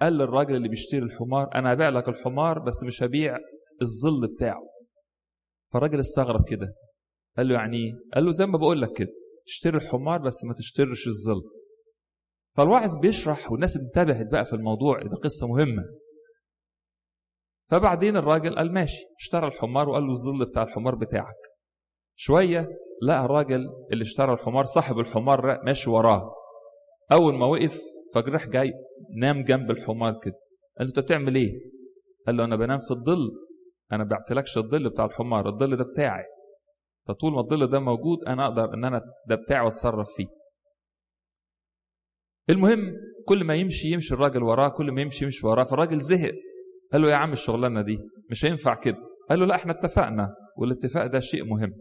قال 0.02 0.14
للراجل 0.14 0.56
اللي 0.56 0.70
بيشتري 0.70 1.00
الحمار 1.04 1.56
أنا 1.56 1.74
هبيع 1.74 1.90
لك 1.90 2.08
الحمار 2.08 2.60
بس 2.60 2.84
مش 2.84 3.04
هبيع 3.04 3.38
الظل 3.82 4.28
بتاعه. 4.36 4.62
فالراجل 5.74 6.00
استغرب 6.00 6.50
كده 6.50 6.74
قال 7.38 7.48
له 7.48 7.56
يعني 7.56 7.78
إيه؟ 7.78 7.94
قال 8.14 8.26
له 8.26 8.32
زي 8.32 8.46
ما 8.46 8.58
بقول 8.58 8.82
لك 8.82 8.94
كده 8.94 9.10
تشتري 9.46 9.78
الحمار 9.78 10.20
بس 10.20 10.44
ما 10.46 10.54
تشتريش 10.54 11.08
الظل. 11.08 11.42
فالواعظ 12.56 12.98
بيشرح 12.98 13.52
والناس 13.52 13.78
انتبهت 13.78 14.32
بقى 14.32 14.46
في 14.46 14.54
الموضوع 14.54 15.02
ده 15.02 15.16
قصة 15.24 15.48
مهمة. 15.48 15.84
فبعدين 17.72 18.18
الراجل 18.18 18.56
قال 18.56 18.74
ماشي 18.74 19.06
اشترى 19.20 19.48
الحمار 19.48 19.90
وقال 19.90 20.04
له 20.04 20.12
الظل 20.12 20.46
بتاع 20.46 20.64
الحمار 20.64 20.96
بتاعك. 20.96 21.47
شوية 22.20 22.68
لقى 23.04 23.26
الراجل 23.26 23.70
اللي 23.92 24.02
اشترى 24.02 24.34
الحمار 24.34 24.66
صاحب 24.66 25.00
الحمار 25.00 25.64
ماشي 25.66 25.90
وراه. 25.90 26.34
أول 27.12 27.34
ما 27.36 27.46
وقف 27.46 27.82
فجرح 28.14 28.48
جاي 28.48 28.74
نام 29.18 29.44
جنب 29.44 29.72
الحمار 29.72 30.20
كده. 30.24 30.36
قال 30.78 30.88
له 30.88 30.90
أنت 30.90 31.00
بتعمل 31.00 31.36
إيه؟ 31.36 31.52
قال 32.28 32.38
له 32.38 32.46
أنا 32.46 32.56
بنام 32.56 32.80
في 32.80 32.92
الظل. 32.92 33.30
أنا 33.92 34.04
بعتلكش 34.04 34.58
الظل 34.58 34.90
بتاع 34.90 35.06
الحمار 35.06 35.50
الظل 35.50 35.78
ده 35.78 35.84
بتاعي. 35.84 36.24
فطول 37.08 37.34
ما 37.34 37.40
الظل 37.40 37.68
ده 37.68 37.80
موجود 37.80 38.18
أنا 38.28 38.46
أقدر 38.46 38.74
إن 38.74 38.86
أنا 38.86 39.02
ده 39.28 39.36
بتاعي 39.36 39.66
وأتصرف 39.66 40.08
فيه. 40.16 40.28
المهم 42.50 42.94
كل 43.28 43.44
ما 43.44 43.56
يمشي 43.56 43.88
يمشي 43.88 44.14
الراجل 44.14 44.44
وراه 44.44 44.70
كل 44.70 44.92
ما 44.92 45.02
يمشي 45.02 45.26
يمشي 45.26 45.48
وراه 45.48 45.64
فالراجل 45.64 46.00
زهق. 46.02 46.34
قال 46.94 47.02
له 47.02 47.10
يا 47.10 47.16
عم 47.16 47.32
الشغلانة 47.32 47.82
دي 47.82 48.00
مش 48.32 48.46
هينفع 48.46 48.76
كده. 48.76 48.98
قال 49.30 49.40
له 49.40 49.46
لا 49.46 49.56
إحنا 49.56 49.72
اتفقنا 49.72 50.36
والاتفاق 50.58 51.06
ده 51.06 51.20
شيء 51.20 51.46
مهم. 51.46 51.74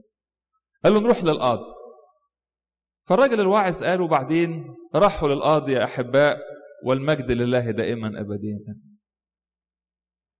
قال 0.86 0.94
له 0.94 1.00
نروح 1.00 1.24
للقاضي. 1.24 1.74
فالراجل 3.08 3.40
الواعظ 3.40 3.84
قال 3.84 4.00
وبعدين 4.00 4.74
راحوا 4.94 5.28
للقاضي 5.28 5.72
يا 5.72 5.84
أحباء 5.84 6.38
والمجد 6.84 7.30
لله 7.30 7.70
دائما 7.70 8.20
ابديا. 8.20 8.58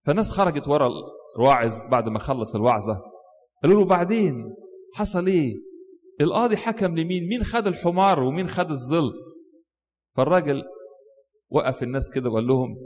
فالناس 0.07 0.31
خرجت 0.31 0.69
ورا 0.69 0.91
الواعظ 1.39 1.73
بعد 1.91 2.09
ما 2.09 2.19
خلص 2.19 2.55
الوعظة. 2.55 3.03
قالوا 3.63 3.81
له 3.81 3.87
بعدين 3.87 4.55
حصل 4.95 5.27
إيه؟ 5.27 5.55
القاضي 6.21 6.57
حكم 6.57 6.99
لمين؟ 6.99 7.29
مين 7.29 7.43
خد 7.43 7.67
الحمار 7.67 8.21
ومين 8.21 8.47
خد 8.47 8.71
الظل؟ 8.71 9.13
فالراجل 10.17 10.63
وقف 11.51 11.83
الناس 11.83 12.11
كده 12.15 12.31
وقال 12.31 12.47
لهم 12.47 12.77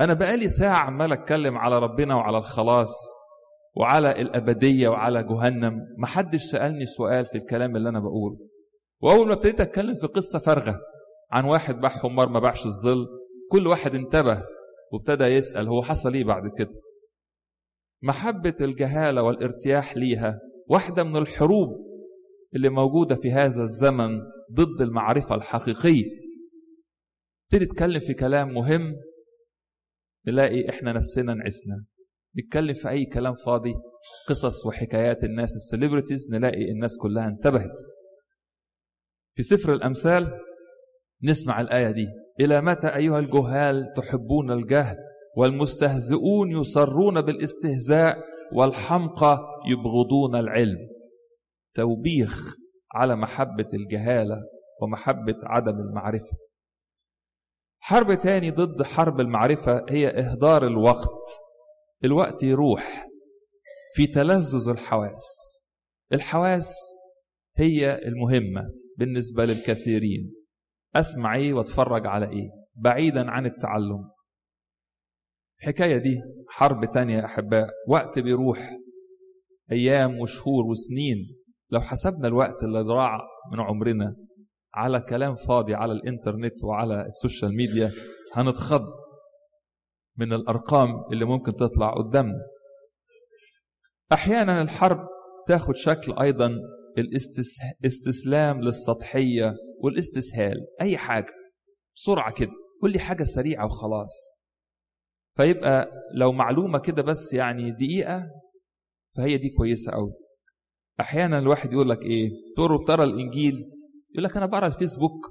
أنا 0.00 0.14
بقالي 0.14 0.48
ساعة 0.48 0.78
عمال 0.78 1.12
أتكلم 1.12 1.58
على 1.58 1.78
ربنا 1.78 2.14
وعلى 2.14 2.38
الخلاص. 2.38 3.17
وعلى 3.78 4.20
الأبدية 4.22 4.88
وعلى 4.88 5.22
جهنم. 5.22 5.94
ما 5.98 6.06
حدش 6.06 6.42
سألني 6.42 6.86
سؤال 6.86 7.26
في 7.26 7.38
الكلام 7.38 7.76
اللي 7.76 7.88
أنا 7.88 8.00
بقوله. 8.00 8.38
وأول 9.02 9.26
ما 9.26 9.32
ابتديت 9.32 9.60
أتكلم 9.60 9.94
في 9.94 10.06
قصة 10.06 10.38
فارغة 10.38 10.80
عن 11.32 11.44
واحد 11.44 11.80
باع 11.80 11.88
حمار 11.90 12.28
ما 12.28 12.40
باعش 12.40 12.66
الظل. 12.66 13.06
كل 13.50 13.66
واحد 13.66 13.94
انتبه 13.94 14.44
وابتدى 14.92 15.24
يسأل 15.24 15.68
هو 15.68 15.82
حصل 15.82 16.14
إيه 16.14 16.24
بعد 16.24 16.42
كده. 16.58 16.74
محبة 18.02 18.54
الجهالة 18.60 19.22
والارتياح 19.22 19.96
ليها 19.96 20.40
واحدة 20.68 21.04
من 21.04 21.16
الحروب 21.16 21.68
اللي 22.54 22.68
موجودة 22.68 23.14
في 23.14 23.32
هذا 23.32 23.62
الزمن 23.62 24.20
ضد 24.52 24.80
المعرفة 24.80 25.34
الحقيقية. 25.34 26.04
نبتدي 27.44 27.64
نتكلم 27.64 28.00
في 28.00 28.14
كلام 28.14 28.54
مهم 28.54 28.96
نلاقي 30.26 30.68
إحنا 30.68 30.92
نفسنا 30.92 31.34
نعسنا 31.34 31.84
نتكلم 32.38 32.74
في 32.74 32.88
أي 32.88 33.04
كلام 33.04 33.34
فاضي 33.34 33.74
قصص 34.28 34.66
وحكايات 34.66 35.24
الناس 35.24 35.56
السليبرتيز 35.56 36.30
نلاقي 36.32 36.70
الناس 36.70 36.98
كلها 36.98 37.26
انتبهت. 37.28 37.76
في 39.36 39.42
سفر 39.42 39.72
الأمثال 39.72 40.40
نسمع 41.22 41.60
الآية 41.60 41.90
دي 41.90 42.06
إلى 42.40 42.60
متى 42.60 42.86
أيها 42.88 43.18
الجهال 43.18 43.92
تحبون 43.96 44.50
الجهل 44.50 44.96
والمستهزئون 45.36 46.52
يصرون 46.52 47.20
بالاستهزاء 47.20 48.18
والحمقى 48.52 49.38
يبغضون 49.66 50.36
العلم؟ 50.36 50.78
توبيخ 51.74 52.54
على 52.94 53.16
محبة 53.16 53.68
الجهالة 53.74 54.36
ومحبة 54.82 55.36
عدم 55.42 55.80
المعرفة. 55.80 56.36
حرب 57.80 58.14
تاني 58.14 58.50
ضد 58.50 58.82
حرب 58.82 59.20
المعرفة 59.20 59.84
هي 59.88 60.08
إهدار 60.08 60.66
الوقت. 60.66 61.24
الوقت 62.04 62.42
يروح 62.42 63.08
في 63.94 64.06
تلذذ 64.06 64.68
الحواس. 64.68 65.24
الحواس 66.12 66.74
هي 67.56 67.98
المهمة 67.98 68.62
بالنسبة 68.96 69.44
للكثيرين. 69.44 70.34
أسمع 70.96 71.36
إيه 71.36 71.52
وأتفرج 71.52 72.06
على 72.06 72.28
إيه 72.28 72.50
بعيدا 72.76 73.30
عن 73.30 73.46
التعلم. 73.46 74.10
الحكاية 75.60 75.96
دي 75.96 76.20
حرب 76.48 76.90
تانية 76.90 77.16
يا 77.16 77.24
أحباء. 77.24 77.68
وقت 77.88 78.18
بيروح 78.18 78.78
أيام 79.72 80.18
وشهور 80.18 80.64
وسنين. 80.64 81.36
لو 81.70 81.80
حسبنا 81.80 82.28
الوقت 82.28 82.62
اللي 82.62 82.80
ضاع 82.80 83.18
من 83.52 83.60
عمرنا 83.60 84.16
على 84.74 85.00
كلام 85.00 85.34
فاضي 85.34 85.74
على 85.74 85.92
الإنترنت 85.92 86.64
وعلى 86.64 87.06
السوشيال 87.06 87.56
ميديا 87.56 87.92
هنتخض. 88.34 88.82
من 90.18 90.32
الأرقام 90.32 91.04
اللي 91.12 91.24
ممكن 91.24 91.56
تطلع 91.56 91.94
قدامنا 91.94 92.40
أحيانا 94.12 94.62
الحرب 94.62 94.98
تاخد 95.46 95.76
شكل 95.76 96.18
أيضا 96.18 96.50
الاستسلام 97.84 98.60
للسطحية 98.60 99.54
والاستسهال 99.82 100.56
أي 100.80 100.96
حاجة 100.96 101.32
بسرعة 101.96 102.32
كده 102.32 102.52
كل 102.82 102.92
لي 102.92 102.98
حاجة 102.98 103.24
سريعة 103.24 103.64
وخلاص. 103.66 104.12
فيبقى 105.36 105.90
لو 106.14 106.32
معلومة 106.32 106.78
كده 106.78 107.02
بس 107.02 107.32
يعني 107.34 107.70
دقيقة 107.70 108.24
فهي 109.16 109.36
دي 109.38 109.48
كويسة 109.50 109.92
قوي 109.92 110.12
أحيانا 111.00 111.38
الواحد 111.38 111.72
يقول 111.72 111.88
لك 111.90 112.02
إيه 112.02 112.30
تقول 112.56 112.70
له 112.70 112.78
بتقرأ 112.82 113.04
الإنجيل؟ 113.04 113.54
يقول 114.14 114.24
لك 114.24 114.36
أنا 114.36 114.46
بقرأ 114.46 114.66
الفيسبوك. 114.66 115.26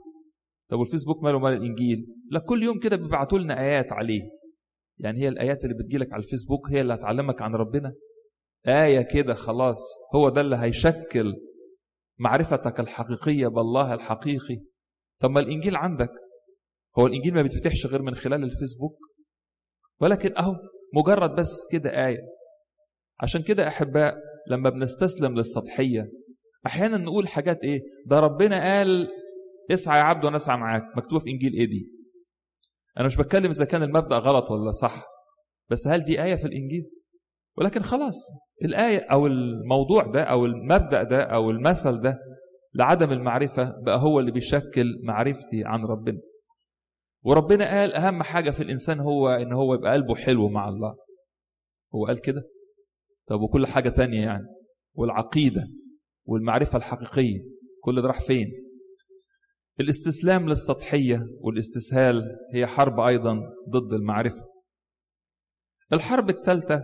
طب 0.70 0.80
والفيسبوك 0.80 1.24
ماله 1.24 1.40
مال 1.40 1.54
الإنجيل؟ 1.54 2.06
لا 2.32 2.40
كل 2.40 2.64
يوم 2.64 2.80
كده 2.80 2.96
بيبعتوا 2.96 3.40
لنا 3.40 3.60
آيات 3.60 3.92
عليه. 3.94 4.22
يعني 5.00 5.20
هي 5.20 5.28
الآيات 5.28 5.64
اللي 5.64 5.76
بتجيلك 5.76 6.14
على 6.14 6.24
الفيسبوك 6.24 6.72
هي 6.72 6.82
اللي 6.82 6.94
هتعلمك 6.94 7.42
عن 7.42 7.56
ربنا. 7.56 7.94
آية 8.68 9.02
كده 9.02 9.34
خلاص 9.34 9.80
هو 10.16 10.30
ده 10.30 10.42
اللي 10.42 10.56
هيشكل 10.56 11.34
معرفتك 12.20 12.80
الحقيقية 12.80 13.48
بالله 13.48 13.94
الحقيقي. 13.94 14.62
طب 15.22 15.32
ما 15.32 15.40
الإنجيل 15.40 15.76
عندك. 15.76 16.10
هو 17.00 17.08
الإنجيل 17.08 17.34
ما 17.34 17.42
بيتفتحش 17.42 17.86
غير 17.86 18.02
من 18.02 18.16
خلال 18.16 18.44
الفيسبوك. 18.44 18.98
ولكن 20.02 20.38
أهو 20.38 20.56
مجرد 20.94 21.36
بس 21.36 21.56
كده 21.72 22.08
آية. 22.08 22.22
عشان 23.20 23.42
كده 23.44 23.68
أحباء 23.68 24.16
لما 24.50 24.70
بنستسلم 24.70 25.36
للسطحية 25.36 26.10
أحيانا 26.66 26.98
نقول 26.98 27.28
حاجات 27.28 27.64
إيه؟ 27.64 27.80
ده 28.06 28.20
ربنا 28.20 28.64
قال 28.64 29.08
اسعى 29.72 29.98
يا 30.00 30.04
عبد 30.04 30.26
وأنا 30.26 30.36
اسعى 30.36 30.58
معاك. 30.58 30.84
مكتوبة 30.98 31.20
في 31.24 31.30
إنجيل 31.30 31.54
إيه 31.54 31.66
دي؟ 31.66 31.97
أنا 32.98 33.06
مش 33.06 33.16
بتكلم 33.18 33.50
إذا 33.50 33.66
كان 33.66 33.84
المبدأ 33.84 34.16
غلط 34.18 34.52
ولا 34.52 34.72
صح 34.72 35.06
بس 35.70 35.88
هل 35.88 36.04
دي 36.04 36.24
آية 36.24 36.36
في 36.36 36.46
الإنجيل؟ 36.46 36.90
ولكن 37.58 37.82
خلاص 37.82 38.16
الآية 38.64 39.00
أو 39.12 39.28
الموضوع 39.28 40.04
ده 40.04 40.24
أو 40.24 40.46
المبدأ 40.46 41.04
ده 41.04 41.22
أو 41.24 41.50
المثل 41.50 42.02
ده 42.02 42.20
لعدم 42.76 43.12
المعرفة 43.12 43.74
بقى 43.86 44.00
هو 44.00 44.20
اللي 44.20 44.32
بيشكل 44.32 44.86
معرفتي 45.04 45.64
عن 45.66 45.86
ربنا. 45.86 46.20
وربنا 47.24 47.70
قال 47.70 47.94
أهم 47.94 48.24
حاجة 48.24 48.50
في 48.52 48.64
الإنسان 48.64 49.00
هو 49.00 49.30
إن 49.30 49.54
هو 49.54 49.74
يبقى 49.74 49.94
قلبه 49.94 50.16
حلو 50.16 50.50
مع 50.50 50.70
الله. 50.70 50.96
هو 51.96 52.06
قال 52.06 52.22
كده؟ 52.22 52.42
طب 53.28 53.42
وكل 53.42 53.68
حاجة 53.68 53.90
تانية 53.90 54.22
يعني؟ 54.26 54.46
والعقيدة 54.96 55.68
والمعرفة 56.26 56.78
الحقيقية 56.78 57.40
كل 57.84 58.02
ده 58.02 58.08
راح 58.08 58.22
فين؟ 58.22 58.48
الاستسلام 59.80 60.50
للسطحية 60.50 61.20
والاستسهال 61.42 62.24
هي 62.54 62.68
حرب 62.68 63.00
أيضا 63.00 63.40
ضد 63.70 63.94
المعرفة. 63.94 64.46
الحرب 65.94 66.30
الثالثة 66.30 66.82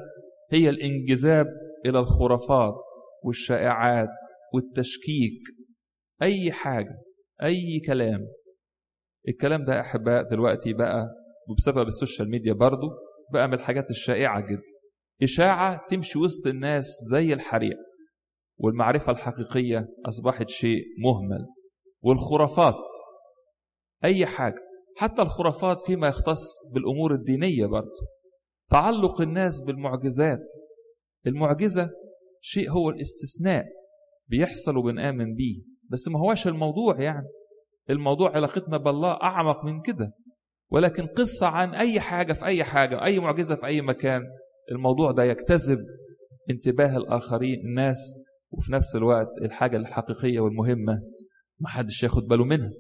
هي 0.52 0.70
الانجذاب 0.70 1.46
إلى 1.86 2.00
الخرافات 2.00 2.74
والشائعات 3.24 4.10
والتشكيك. 4.54 5.42
أي 6.22 6.52
حاجة 6.52 6.98
أي 7.44 7.80
كلام. 7.88 8.20
الكلام 9.28 9.66
ده 9.66 9.80
أحباء 9.82 10.30
دلوقتي 10.30 10.74
بقى 10.74 11.08
وبسبب 11.50 11.88
السوشيال 11.88 12.30
ميديا 12.30 12.54
برضو 12.54 12.88
بقى 13.34 13.48
من 13.48 13.54
الحاجات 13.54 13.90
الشائعة 13.90 14.42
جدا. 14.42 14.62
إشاعة 15.24 15.88
تمشي 15.90 16.20
وسط 16.20 16.48
الناس 16.48 16.86
زي 17.12 17.34
الحريق 17.34 17.78
والمعرفة 18.58 19.12
الحقيقية 19.12 19.88
أصبحت 20.06 20.50
شيء 20.50 20.84
مهمل. 21.04 21.46
والخرافات. 22.04 22.76
أي 24.04 24.26
حاجة. 24.26 24.60
حتى 24.98 25.22
الخرافات 25.22 25.82
فيما 25.82 26.08
يختص 26.08 26.48
بالأمور 26.74 27.14
الدينية 27.14 27.66
برضه 27.66 28.08
تعلق 28.72 29.22
الناس 29.22 29.62
بالمعجزات. 29.62 30.40
المعجزة 31.28 31.90
شيء 32.42 32.72
هو 32.72 32.90
الاستثناء 32.90 33.66
بيحصل 34.28 34.78
وبنآمن 34.78 35.36
بيه. 35.36 35.62
بس 35.90 36.08
ما 36.08 36.20
هواش 36.20 36.48
الموضوع 36.48 37.02
يعني. 37.02 37.28
الموضوع 37.90 38.32
علاقتنا 38.36 38.78
بالله 38.78 39.12
أعمق 39.12 39.66
من 39.66 39.82
كده. 39.82 40.12
ولكن 40.72 41.08
قصة 41.08 41.48
عن 41.48 41.76
أي 41.76 42.00
حاجة 42.00 42.34
في 42.34 42.46
أي 42.46 42.64
حاجة 42.64 43.04
أي 43.04 43.20
معجزة 43.20 43.56
في 43.56 43.66
أي 43.66 43.82
مكان 43.82 44.22
الموضوع 44.72 45.12
ده 45.12 45.24
يجتذب 45.24 45.80
انتباه 46.50 46.98
الآخرين 46.98 47.60
الناس 47.60 47.98
وفي 48.52 48.72
نفس 48.74 48.96
الوقت 48.96 49.38
الحاجة 49.42 49.78
الحقيقية 49.78 50.40
والمهمة. 50.40 51.02
ما 51.64 51.70
حدش 51.70 52.04
ياخد 52.04 52.24
باله 52.24 52.46
منها. 52.46 52.72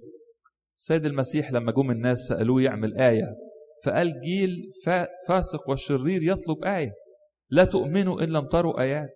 سيد 0.77 1.05
المسيح 1.05 1.51
لما 1.51 1.71
جم 1.71 1.91
الناس 1.91 2.17
سألوه 2.17 2.61
يعمل 2.61 2.97
آية 2.97 3.35
فقال 3.85 4.21
جيل 4.21 4.71
فاسق 5.27 5.69
وشرير 5.69 6.21
يطلب 6.23 6.63
آية. 6.65 6.91
لا 7.49 7.63
تؤمنوا 7.63 8.23
إن 8.23 8.29
لم 8.29 8.47
تروا 8.47 8.81
آيات. 8.81 9.13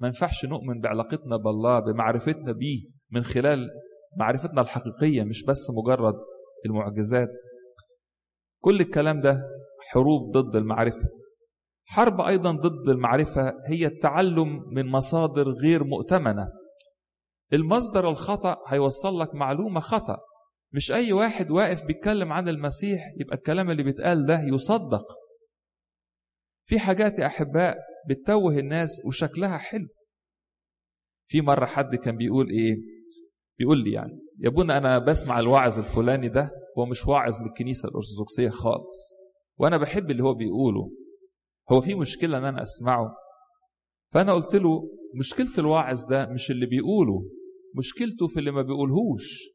ما 0.00 0.06
ينفعش 0.06 0.44
نؤمن 0.44 0.80
بعلاقتنا 0.80 1.36
بالله 1.36 1.78
بمعرفتنا 1.80 2.52
بيه 2.52 2.88
من 3.10 3.22
خلال 3.22 3.68
معرفتنا 4.18 4.60
الحقيقية 4.60 5.22
مش 5.22 5.44
بس 5.44 5.70
مجرد 5.70 6.20
المعجزات. 6.66 7.28
كل 8.62 8.80
الكلام 8.80 9.20
ده 9.20 9.40
حروب 9.90 10.30
ضد 10.30 10.56
المعرفة. 10.56 11.08
حرب 11.84 12.20
أيضا 12.20 12.52
ضد 12.52 12.88
المعرفة 12.88 13.54
هي 13.66 13.86
التعلم 13.86 14.62
من 14.72 14.86
مصادر 14.86 15.48
غير 15.50 15.84
مؤتمنة. 15.84 16.48
المصدر 17.52 18.08
الخطأ 18.10 18.56
هيوصل 18.68 19.18
لك 19.20 19.34
معلومة 19.34 19.80
خطأ. 19.80 20.18
مش 20.72 20.92
أي 20.92 21.12
واحد 21.12 21.50
واقف 21.50 21.84
بيتكلم 21.84 22.32
عن 22.32 22.48
المسيح 22.48 23.00
يبقى 23.20 23.36
الكلام 23.36 23.70
اللي 23.70 23.82
بيتقال 23.82 24.26
ده 24.26 24.40
يصدق. 24.40 25.04
في 26.68 26.78
حاجات 26.78 27.18
يا 27.18 27.26
أحباء 27.26 27.76
بتتوه 28.08 28.58
الناس 28.58 28.90
وشكلها 29.06 29.58
حلو. 29.58 29.88
في 31.28 31.40
مرة 31.40 31.66
حد 31.66 31.94
كان 31.94 32.16
بيقول 32.16 32.50
إيه؟ 32.50 32.76
بيقول 33.58 33.84
لي 33.84 33.92
يعني 33.92 34.18
يا 34.38 34.48
ابونا 34.48 34.78
أنا 34.78 34.98
بسمع 34.98 35.38
الوعظ 35.38 35.78
الفلاني 35.78 36.28
ده 36.28 36.50
هو 36.78 36.86
مش 36.86 37.06
واعظ 37.06 37.40
من 37.40 37.46
الكنيسة 37.48 37.88
الأرثوذكسية 37.88 38.48
خالص. 38.50 39.12
وأنا 39.58 39.76
بحب 39.76 40.10
اللي 40.10 40.22
هو 40.22 40.34
بيقوله. 40.34 40.90
هو 41.72 41.80
في 41.80 41.94
مشكلة 41.94 42.38
إن 42.38 42.44
أنا 42.44 42.62
أسمعه؟ 42.62 43.14
فأنا 44.16 44.32
قلت 44.34 44.54
له 44.54 44.90
مشكلة 45.14 45.52
الواعظ 45.58 46.04
ده 46.10 46.26
مش 46.26 46.50
اللي 46.50 46.66
بيقوله 46.66 47.22
مشكلته 47.74 48.26
في 48.26 48.38
اللي 48.40 48.50
ما 48.50 48.62
بيقولهوش. 48.62 49.48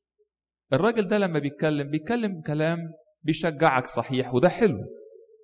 الراجل 0.74 1.08
ده 1.08 1.18
لما 1.18 1.40
بيتكلم 1.40 1.90
بيتكلم 1.90 2.42
كلام 2.42 2.78
بيشجعك 3.24 3.88
صحيح 3.88 4.34
وده 4.34 4.50
حلو. 4.50 4.78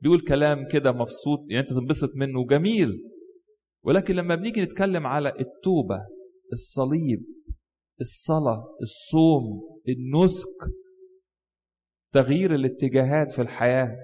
بيقول 0.01 0.21
كلام 0.21 0.67
كده 0.71 0.91
مبسوط 0.91 1.39
يعني 1.49 1.59
أنت 1.61 1.69
تنبسط 1.69 2.15
منه 2.15 2.45
جميل 2.45 2.97
ولكن 3.83 4.15
لما 4.15 4.35
بنيجي 4.35 4.61
نتكلم 4.61 5.07
على 5.07 5.29
التوبة 5.29 5.99
الصليب 6.53 7.25
الصلاة 8.01 8.63
الصوم 8.81 9.61
النسك 9.89 10.73
تغيير 12.13 12.55
الاتجاهات 12.55 13.31
في 13.31 13.41
الحياة 13.41 13.95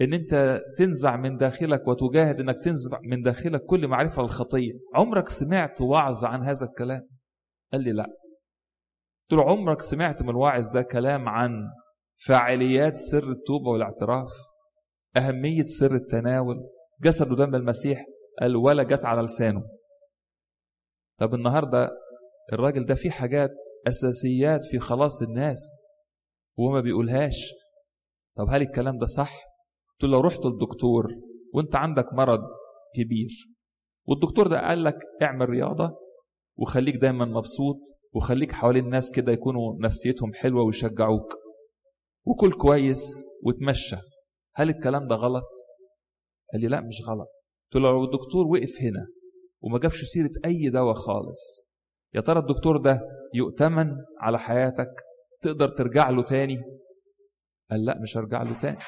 إن 0.00 0.14
أنت 0.14 0.60
تنزع 0.78 1.16
من 1.16 1.36
داخلك 1.36 1.88
وتجاهد 1.88 2.40
إنك 2.40 2.64
تنزع 2.64 2.98
من 3.02 3.22
داخلك 3.22 3.64
كل 3.64 3.88
معرفة 3.88 4.22
الخطية. 4.22 4.72
عمرك 4.94 5.28
سمعت 5.28 5.80
وعظ 5.80 6.24
عن 6.24 6.42
هذا 6.42 6.66
الكلام؟ 6.66 7.08
قال 7.72 7.82
لي 7.82 7.92
لا. 7.92 8.06
قلت 9.22 9.32
له 9.32 9.50
عمرك 9.50 9.82
سمعت 9.82 10.22
من 10.22 10.28
الواعظ 10.28 10.70
ده 10.70 10.82
كلام 10.82 11.28
عن 11.28 11.50
فاعليات 12.26 13.00
سر 13.00 13.30
التوبة 13.32 13.68
والاعتراف؟ 13.70 14.30
أهمية 15.16 15.62
سر 15.64 15.94
التناول؟ 15.94 16.56
جسد 17.02 17.32
ودم 17.32 17.54
المسيح؟ 17.54 18.04
قال 18.40 18.56
ولا 18.56 18.82
جت 18.82 19.04
على 19.04 19.22
لسانه. 19.22 19.64
طب 21.20 21.34
النهاردة 21.34 21.90
الراجل 22.52 22.86
ده 22.86 22.94
فيه 22.94 23.10
حاجات 23.10 23.50
أساسيات 23.88 24.64
في 24.64 24.78
خلاص 24.78 25.22
الناس 25.22 25.76
وما 26.58 26.80
بيقولهاش. 26.80 27.52
طب 28.36 28.46
هل 28.50 28.62
الكلام 28.62 28.98
ده 28.98 29.06
صح؟ 29.06 29.53
قلت 30.00 30.10
لو 30.10 30.20
رحت 30.20 30.44
للدكتور 30.44 31.06
وانت 31.54 31.76
عندك 31.76 32.12
مرض 32.12 32.40
كبير 32.96 33.30
والدكتور 34.08 34.46
ده 34.48 34.60
قال 34.68 34.84
لك 34.84 34.98
اعمل 35.22 35.48
رياضة 35.48 35.96
وخليك 36.58 36.96
دايما 36.96 37.24
مبسوط 37.24 37.76
وخليك 38.14 38.52
حوالين 38.52 38.84
الناس 38.84 39.10
كده 39.10 39.32
يكونوا 39.32 39.76
نفسيتهم 39.80 40.32
حلوة 40.34 40.62
ويشجعوك 40.64 41.34
وكل 42.26 42.52
كويس 42.52 43.04
وتمشى 43.42 43.96
هل 44.54 44.68
الكلام 44.70 45.08
ده 45.08 45.14
غلط؟ 45.14 45.44
قال 46.52 46.62
لي 46.62 46.68
لا 46.68 46.80
مش 46.80 47.02
غلط. 47.08 47.28
قلت 47.72 47.82
له 47.82 47.90
لو 47.90 48.04
الدكتور 48.04 48.46
وقف 48.46 48.82
هنا 48.82 49.06
وما 49.62 49.78
جابش 49.78 50.04
سيرة 50.04 50.30
أي 50.44 50.70
دواء 50.70 50.94
خالص 50.94 51.60
يا 52.14 52.20
ترى 52.20 52.40
الدكتور 52.40 52.76
ده 52.76 53.00
يؤتمن 53.34 53.90
على 54.20 54.38
حياتك؟ 54.38 54.90
تقدر 55.42 55.68
ترجع 55.68 56.10
له 56.10 56.22
تاني؟ 56.22 56.58
قال 57.70 57.84
لا 57.84 57.98
مش 58.02 58.16
هرجع 58.16 58.42
له 58.42 58.58
تاني. 58.58 58.78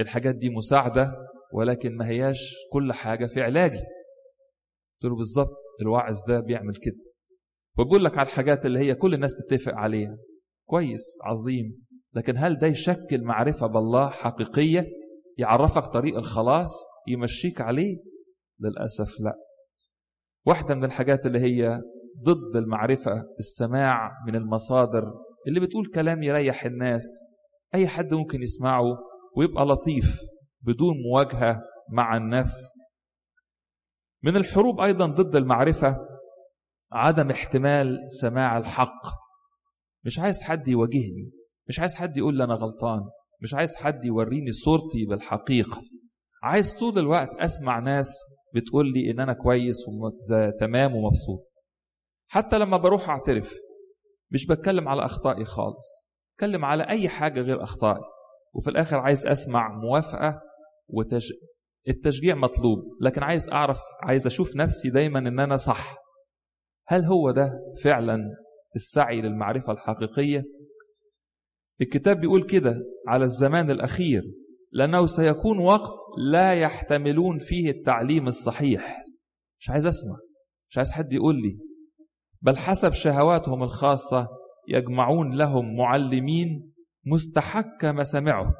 الحاجات 0.00 0.34
دي 0.34 0.50
مساعدة 0.50 1.12
ولكن 1.54 1.96
ما 1.96 2.08
هياش 2.08 2.54
كل 2.72 2.92
حاجة 2.92 3.26
في 3.26 3.42
علاجي. 3.42 3.78
قلت 3.78 5.04
له 5.12 5.16
بالظبط 5.16 5.62
الواعظ 5.82 6.16
ده 6.28 6.40
بيعمل 6.40 6.74
كده. 6.76 7.10
وبقول 7.78 8.04
لك 8.04 8.18
على 8.18 8.26
الحاجات 8.26 8.66
اللي 8.66 8.78
هي 8.78 8.94
كل 8.94 9.14
الناس 9.14 9.32
تتفق 9.36 9.74
عليها. 9.74 10.16
كويس 10.68 11.18
عظيم. 11.24 11.84
لكن 12.14 12.38
هل 12.38 12.58
ده 12.58 12.66
يشكل 12.66 13.22
معرفة 13.22 13.66
بالله 13.66 14.10
حقيقية؟ 14.10 14.86
يعرفك 15.38 15.84
طريق 15.84 16.16
الخلاص؟ 16.16 16.72
يمشيك 17.08 17.60
عليه؟ 17.60 17.96
للأسف 18.60 19.20
لا. 19.20 19.34
واحدة 20.46 20.74
من 20.74 20.84
الحاجات 20.84 21.26
اللي 21.26 21.40
هي 21.40 21.80
ضد 22.22 22.56
المعرفة 22.56 23.24
السماع 23.38 24.10
من 24.26 24.36
المصادر 24.36 25.12
اللي 25.48 25.60
بتقول 25.60 25.90
كلام 25.94 26.22
يريح 26.22 26.64
الناس. 26.64 27.04
أي 27.74 27.88
حد 27.88 28.14
ممكن 28.14 28.42
يسمعه 28.42 28.84
ويبقى 29.36 29.64
لطيف 29.64 30.20
بدون 30.60 30.94
مواجهة 31.10 31.62
مع 31.92 32.16
النفس 32.16 32.72
من 34.22 34.36
الحروب 34.36 34.80
أيضا 34.80 35.06
ضد 35.06 35.36
المعرفة 35.36 35.96
عدم 36.92 37.30
احتمال 37.30 37.98
سماع 38.20 38.58
الحق. 38.58 39.02
مش 40.04 40.18
عايز 40.18 40.42
حد 40.42 40.68
يواجهني 40.68 41.30
مش 41.68 41.80
عايز 41.80 41.94
حد 41.94 42.16
يقول 42.16 42.36
لي 42.36 42.44
أنا 42.44 42.54
غلطان 42.54 43.00
مش 43.42 43.54
عايز 43.54 43.76
حد 43.76 44.04
يوريني 44.04 44.52
صورتي 44.52 45.06
بالحقيقة. 45.06 45.82
عايز 46.42 46.74
طول 46.74 46.98
الوقت 46.98 47.30
أسمع 47.30 47.78
ناس 47.78 48.14
بتقول 48.54 48.92
لي 48.92 49.10
إن 49.10 49.20
أنا 49.20 49.32
كويس 49.32 49.76
وتمام 49.88 50.94
ومبسوط. 50.94 51.50
حتى 52.28 52.58
لما 52.58 52.76
بروح 52.76 53.08
أعترف 53.10 53.54
مش 54.30 54.46
بتكلم 54.46 54.88
على 54.88 55.04
أخطائي 55.04 55.44
خالص 55.44 56.10
بتكلم 56.34 56.64
على 56.64 56.88
أي 56.88 57.08
حاجة 57.08 57.40
غير 57.40 57.62
أخطائي. 57.62 58.02
وفي 58.54 58.70
الآخر 58.70 58.96
عايز 58.98 59.26
أسمع 59.26 59.68
موافقة 59.78 60.40
وتش... 60.88 61.32
التشجيع 61.88 62.34
مطلوب 62.34 62.78
لكن 63.00 63.22
عايز 63.22 63.48
أعرف 63.48 63.80
عايز 64.02 64.26
أشوف 64.26 64.56
نفسي 64.56 64.90
دايما 64.90 65.18
إن 65.18 65.40
أنا 65.40 65.56
صح. 65.56 65.96
هل 66.88 67.04
هو 67.04 67.30
ده 67.30 67.52
فعلا 67.82 68.18
السعي 68.76 69.20
للمعرفة 69.20 69.72
الحقيقية؟ 69.72 70.44
الكتاب 71.80 72.20
بيقول 72.20 72.46
كده 72.46 72.74
على 73.08 73.24
الزمان 73.24 73.70
الأخير 73.70 74.22
لأنه 74.72 75.06
سيكون 75.06 75.58
وقت 75.58 75.90
لا 76.30 76.52
يحتملون 76.54 77.38
فيه 77.38 77.70
التعليم 77.70 78.28
الصحيح. 78.28 79.04
مش 79.60 79.70
عايز 79.70 79.86
أسمع 79.86 80.16
مش 80.70 80.78
عايز 80.78 80.92
حد 80.92 81.12
يقول 81.12 81.42
لي. 81.42 81.58
بل 82.42 82.56
حسب 82.56 82.92
شهواتهم 82.92 83.62
الخاصة 83.62 84.28
يجمعون 84.68 85.34
لهم 85.36 85.76
معلمين 85.76 86.72
مستحكة 87.06 87.92
مسامعه. 87.92 88.54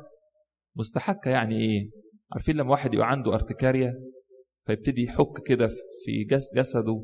مستحكة 0.77 1.31
يعني 1.31 1.57
إيه؟ 1.61 1.91
عارفين 2.33 2.57
لما 2.57 2.71
واحد 2.71 2.95
يبقى 2.95 3.11
عنده 3.11 3.35
ارتكاريا 3.35 3.95
فيبتدي 4.67 5.05
يحك 5.05 5.43
كده 5.47 5.69
في 6.05 6.25
جسده. 6.55 7.03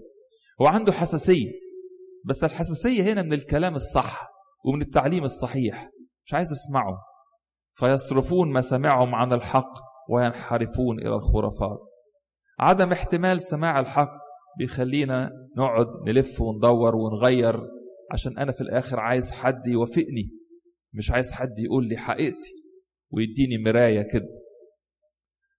هو 0.60 0.66
عنده 0.66 0.92
حساسية 0.92 1.52
بس 2.24 2.44
الحساسية 2.44 3.02
هنا 3.12 3.22
من 3.22 3.32
الكلام 3.32 3.74
الصح 3.74 4.28
ومن 4.64 4.82
التعليم 4.82 5.24
الصحيح. 5.24 5.90
مش 6.26 6.34
عايز 6.34 6.52
أسمعه. 6.52 6.98
فيصرفون 7.72 8.52
مسامعهم 8.52 9.14
عن 9.14 9.32
الحق 9.32 9.72
وينحرفون 10.10 10.98
إلى 10.98 11.14
الخرافات. 11.14 11.78
عدم 12.60 12.92
احتمال 12.92 13.42
سماع 13.42 13.80
الحق 13.80 14.12
بيخلينا 14.58 15.30
نقعد 15.58 15.86
نلف 16.06 16.40
وندور 16.40 16.96
ونغير 16.96 17.60
عشان 18.12 18.38
أنا 18.38 18.52
في 18.52 18.60
الآخر 18.60 19.00
عايز 19.00 19.32
حد 19.32 19.66
يوافقني. 19.66 20.30
مش 20.96 21.10
عايز 21.10 21.32
حد 21.32 21.58
يقول 21.58 21.88
لي 21.88 21.96
حقيقتي 21.96 22.52
ويديني 23.10 23.58
مراية 23.58 24.02
كده. 24.02 24.26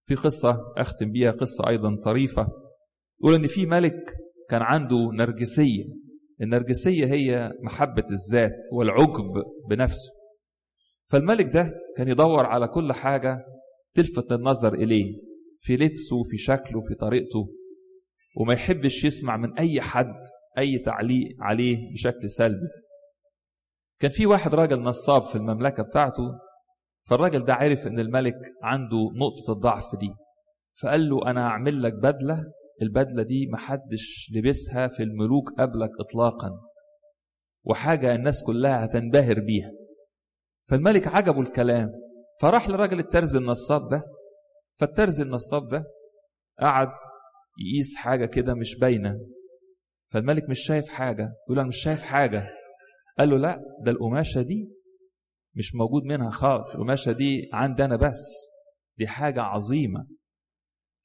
في 0.06 0.16
قصة 0.16 0.58
أختم 0.78 1.12
بيها 1.12 1.32
قصة 1.32 1.68
أيضا 1.70 1.96
طريفة. 2.04 2.48
يقول 3.22 3.34
إن 3.34 3.48
في 3.48 3.66
ملك 3.66 4.14
كان 4.50 4.62
عنده 4.62 4.98
نرجسية. 5.14 5.84
النرجسية 6.42 7.06
هي 7.06 7.52
محبة 7.64 8.06
الذات 8.12 8.58
والعجب 8.74 9.44
بنفسه. 9.70 10.12
فالملك 11.10 11.46
ده 11.54 11.72
كان 11.98 12.08
يدور 12.08 12.46
على 12.46 12.68
كل 12.68 12.94
حاجة 12.94 13.38
تلفت 13.94 14.32
النظر 14.32 14.74
إليه 14.74 15.22
في 15.60 15.76
لبسه 15.76 16.24
في 16.24 16.38
شكله 16.38 16.82
في 16.82 16.96
طريقته. 16.96 17.54
وما 18.38 18.54
يحبش 18.54 19.04
يسمع 19.04 19.38
من 19.38 19.58
أي 19.60 19.82
حد 19.82 20.24
أي 20.58 20.80
تعليق 20.80 21.36
عليه 21.40 21.94
بشكل 21.94 22.30
سلبي. 22.30 22.68
كان 24.00 24.12
في 24.12 24.26
واحد 24.26 24.56
راجل 24.56 24.82
نصاب 24.82 25.24
في 25.24 25.36
المملكة 25.36 25.84
بتاعته 25.84 26.24
فالراجل 27.10 27.46
ده 27.46 27.54
عرف 27.54 27.88
إن 27.88 28.00
الملك 28.00 28.36
عنده 28.64 28.98
نقطة 29.16 29.52
الضعف 29.54 29.96
دي 29.96 30.14
فقال 30.82 31.10
له 31.10 31.30
أنا 31.32 31.48
هعمل 31.48 31.84
لك 31.84 31.94
بدلة 31.94 32.44
البدلة 32.82 33.24
دي 33.24 33.48
محدش 33.54 34.32
لبسها 34.36 34.88
في 34.88 35.04
الملوك 35.04 35.50
قبلك 35.60 35.90
اطلاقا 36.00 36.50
وحاجة 37.64 38.16
الناس 38.16 38.44
كلها 38.44 38.86
هتنبهر 38.86 39.40
بيها. 39.40 39.72
فالملك 40.70 41.08
عجبه 41.08 41.42
الكلام 41.42 41.92
فراح 42.42 42.70
لراجل 42.70 43.00
الترزي 43.00 43.36
النصاب 43.36 43.90
ده 43.90 44.04
فالترزي 44.80 45.22
النصاب 45.22 45.68
ده 45.68 45.84
قعد 46.62 46.90
يقيس 47.60 47.96
حاجة 47.96 48.26
كده 48.26 48.54
مش 48.54 48.80
باينة 48.80 49.20
فالملك 50.12 50.50
مش 50.50 50.60
شايف 50.60 50.90
حاجة 50.90 51.30
يقول 51.48 51.60
أنا 51.60 51.68
مش 51.68 51.78
شايف 51.78 52.02
حاجة. 52.04 52.50
قال 53.20 53.30
له 53.30 53.38
لا 53.38 53.60
ده 53.84 53.92
القماشة 53.92 54.42
دي 54.42 54.70
مش 55.56 55.76
موجود 55.76 56.04
منها 56.04 56.30
خالص. 56.30 56.76
القماشة 56.76 57.12
دي 57.12 57.50
عندي 57.54 57.86
أنا 57.86 57.96
بس. 57.96 58.50
دي 58.98 59.08
حاجة 59.08 59.42
عظيمة. 59.42 60.08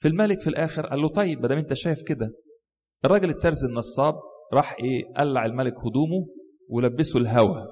في 0.02 0.08
الملك 0.08 0.40
في 0.40 0.46
الآخر 0.46 0.86
قال 0.86 1.00
له 1.00 1.08
طيب 1.08 1.40
بدل 1.40 1.56
أنت 1.56 1.74
شايف 1.74 2.02
كده. 2.02 2.30
الراجل 3.04 3.30
الترز 3.30 3.64
النصاب 3.64 4.14
راح 4.52 4.76
إيه 4.84 5.14
قلع 5.16 5.44
الملك 5.46 5.74
هدومه 5.74 6.26
ولبسه 6.68 7.18
الهوى 7.18 7.66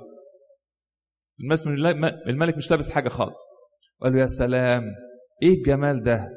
الملك 2.27 2.57
مش 2.57 2.71
لابس 2.71 2.91
حاجة 2.91 3.09
خالص. 3.09 3.41
قال 4.01 4.13
له 4.13 4.21
يا 4.21 4.27
سلام! 4.27 4.83
إيه 5.43 5.55
الجمال 5.55 6.03
ده؟ 6.03 6.29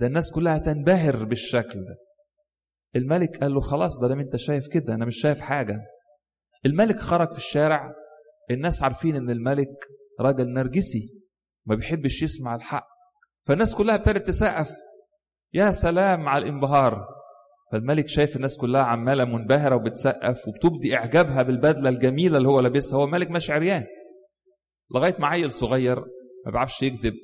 ده 0.00 0.06
الناس 0.06 0.30
كلها 0.30 0.58
تنبهر 0.58 1.24
بالشكل 1.24 1.84
ده. 1.84 1.96
الملك 2.96 3.36
قال 3.40 3.54
له 3.54 3.60
خلاص 3.60 3.98
بدل 3.98 4.18
أنت 4.20 4.36
شايف 4.36 4.66
كده 4.68 4.94
أنا 4.94 5.06
مش 5.06 5.20
شايف 5.20 5.40
حاجة. 5.40 5.80
الملك 6.66 7.00
خرج 7.00 7.30
في 7.30 7.38
الشارع. 7.38 7.94
الناس 8.50 8.82
عارفين 8.82 9.16
إن 9.16 9.30
الملك 9.30 9.86
راجل 10.20 10.52
نرجسي 10.52 11.08
ما 11.66 11.74
بيحبش 11.74 12.22
يسمع 12.22 12.54
الحق. 12.54 12.86
فالناس 13.46 13.74
كلها 13.74 13.94
ابتدت 13.94 14.26
تسقف. 14.26 14.70
يا 15.54 15.70
سلام 15.70 16.28
على 16.28 16.44
الانبهار. 16.44 17.06
فالملك 17.72 18.08
شايف 18.08 18.36
الناس 18.36 18.56
كلها 18.56 18.82
عمالة 18.82 19.24
منبهرة 19.24 19.76
وبتسقف 19.76 20.48
وبتبدي 20.48 20.96
إعجابها 20.96 21.42
بالبدلة 21.42 21.88
الجميلة 21.88 22.36
اللي 22.36 22.48
هو 22.48 22.60
لابسها. 22.60 22.98
هو 22.98 23.06
ملك 23.06 23.30
مش 23.30 23.50
عريان. 23.50 23.84
لغاية 24.94 25.16
ما 25.18 25.26
عيل 25.26 25.50
صغير 25.50 26.00
ما 26.46 26.52
بيعرفش 26.52 26.82
يكذب 26.82 27.14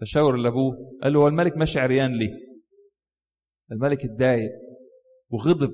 فشاور 0.00 0.36
لأبوه 0.36 0.76
قال 1.02 1.12
له 1.12 1.20
هو 1.20 1.28
الملك 1.28 1.56
ماشي 1.56 1.80
عريان 1.80 2.12
ليه؟ 2.12 2.30
الملك 3.72 4.04
اتضايق 4.04 4.50
وغضب 5.30 5.70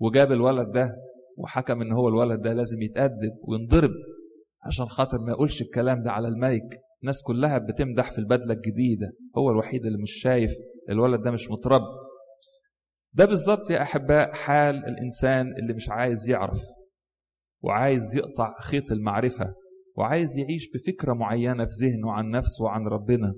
وجاب 0.00 0.32
الولد 0.32 0.70
ده. 0.70 0.90
وحكم 1.36 1.82
إن 1.82 1.92
هو 1.92 2.08
الولد 2.08 2.40
ده 2.42 2.52
لازم 2.52 2.82
يتأدب 2.82 3.32
وينضرب 3.48 3.90
عشان 4.66 4.86
خاطر 4.86 5.18
ما 5.20 5.30
يقولش 5.30 5.62
الكلام 5.62 6.02
ده 6.02 6.10
على 6.12 6.28
الملك 6.28 6.80
الناس 7.02 7.22
كلها 7.22 7.58
بتمدح 7.58 8.10
في 8.10 8.18
البدلة 8.18 8.54
الجديدة. 8.54 9.12
هو 9.38 9.50
الوحيد 9.50 9.86
اللي 9.86 9.98
مش 10.02 10.12
شايف 10.12 10.52
الولد 10.90 11.22
ده 11.22 11.30
مش 11.30 11.50
متربي. 11.50 11.84
ده 13.12 13.24
بالظبط 13.24 13.70
يا 13.70 13.82
أحباء 13.82 14.32
حال 14.32 14.76
الإنسان 14.76 15.46
اللي 15.62 15.72
مش 15.74 15.90
عايز 15.90 16.30
يعرف 16.30 16.62
وعايز 17.62 18.14
يقطع 18.16 18.54
خيط 18.60 18.92
المعرفة 18.92 19.54
وعايز 19.96 20.38
يعيش 20.38 20.68
بفكرة 20.74 21.12
معينة 21.12 21.64
في 21.64 21.70
ذهنه 21.86 22.12
عن 22.12 22.30
نفسه 22.30 22.64
وعن 22.64 22.86
ربنا. 22.86 23.34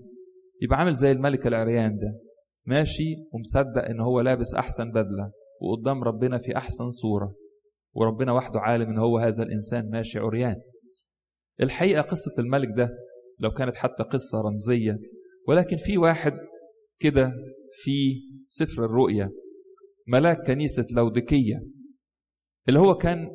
يبقى 0.62 0.78
عامل 0.78 0.94
زي 0.94 1.12
الملك 1.12 1.46
العريان 1.46 1.98
ده. 1.98 2.18
ماشي 2.66 3.14
ومصدق 3.32 3.84
إن 3.90 4.00
هو 4.00 4.20
لابس 4.20 4.54
أحسن 4.54 4.90
بدلة 4.90 5.30
وقدام 5.60 6.04
ربنا 6.04 6.38
في 6.38 6.56
أحسن 6.56 6.90
صورة. 6.90 7.34
وربنا 8.00 8.32
وحده 8.32 8.60
عالم 8.60 8.90
إن 8.90 8.98
هو 8.98 9.18
هذا 9.18 9.42
الإنسان 9.42 9.90
ماشي 9.90 10.18
عريان. 10.18 10.56
الحقيقة 11.60 12.02
قصة 12.02 12.34
الملك 12.38 12.68
ده 12.76 12.88
لو 13.40 13.50
كانت 13.50 13.76
حتى 13.76 14.02
قصة 14.02 14.40
رمزية 14.40 14.98
ولكن 15.48 15.76
في 15.76 15.98
واحد 15.98 16.32
كده 17.00 17.32
في 17.72 18.20
سفر 18.48 18.84
الرؤيا 18.84 19.30
ملاك 20.08 20.46
كنيسة 20.46 20.86
لودكيه 20.90 21.62
اللي 22.68 22.78
هو 22.80 22.94
كان 22.94 23.28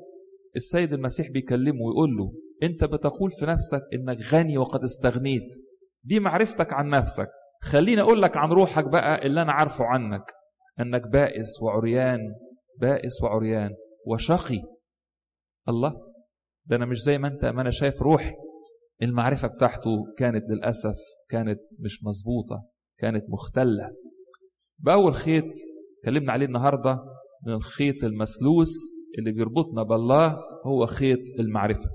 السيد 0.55 0.93
المسيح 0.93 1.29
بيكلمه 1.31 1.81
ويقول 1.81 2.09
له 2.17 2.33
أنت 2.63 2.83
بتقول 2.83 3.31
في 3.31 3.45
نفسك 3.45 3.81
إنك 3.93 4.17
غني 4.33 4.57
وقد 4.57 4.83
استغنيت 4.83 5.55
دي 6.03 6.19
معرفتك 6.19 6.73
عن 6.73 6.89
نفسك. 6.89 7.27
خليني 7.61 8.01
أقول 8.01 8.21
لك 8.21 8.37
عن 8.37 8.49
روحك 8.49 8.83
بقى 8.85 9.25
اللي 9.27 9.41
أنا 9.41 9.51
عارفه 9.51 9.85
عنك 9.85 10.23
إنك 10.79 11.07
بائس 11.07 11.61
وعريان 11.61 12.19
بائس 12.79 13.23
وعريان. 13.23 13.69
وشقي. 14.07 14.61
الله 15.69 15.93
ده 16.65 16.75
أنا 16.75 16.85
مش 16.85 16.97
زي 17.01 17.17
ما 17.17 17.27
أنت 17.27 17.45
ما 17.45 17.61
أنا 17.61 17.69
شايف 17.69 18.01
روحي. 18.01 18.33
المعرفة 19.01 19.47
بتاعته 19.47 20.03
كانت 20.17 20.43
للأسف 20.49 20.95
كانت 21.29 21.59
مش 21.79 22.03
مظبوطة 22.03 22.63
كانت 22.99 23.23
مختلة. 23.29 23.89
بأول 24.79 25.13
خيط 25.13 25.45
اتكلمنا 25.99 26.31
عليه 26.31 26.45
النهارده 26.45 26.99
من 27.47 27.53
الخيط 27.53 28.03
المسلوس 28.03 28.73
اللي 29.19 29.31
بيربطنا 29.31 29.83
بالله 29.83 30.37
هو 30.65 30.85
خيط 30.85 31.19
المعرفة. 31.39 31.89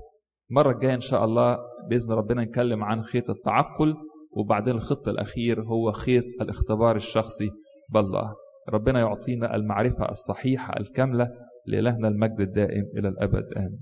المرة 0.51 0.71
الجاية 0.71 0.93
إن 0.93 0.99
شاء 0.99 1.25
الله 1.25 1.57
بإذن 1.89 2.13
ربنا 2.13 2.43
نتكلم 2.43 2.83
عن 2.83 3.01
خيط 3.03 3.29
التعقل 3.29 3.95
وبعدين 4.31 4.75
الخط 4.75 5.07
الأخير 5.07 5.63
هو 5.63 5.91
خيط 5.91 6.23
الاختبار 6.41 6.95
الشخصي 6.95 7.49
بالله. 7.89 8.35
ربنا 8.69 8.99
يعطينا 8.99 9.55
المعرفة 9.55 10.09
الصحيحة 10.09 10.79
الكاملة 10.79 11.29
لإلهنا 11.69 12.07
المجد 12.07 12.39
الدائم 12.41 12.85
إلى 12.97 13.07
الأبد. 13.09 13.53
آمين. 13.57 13.77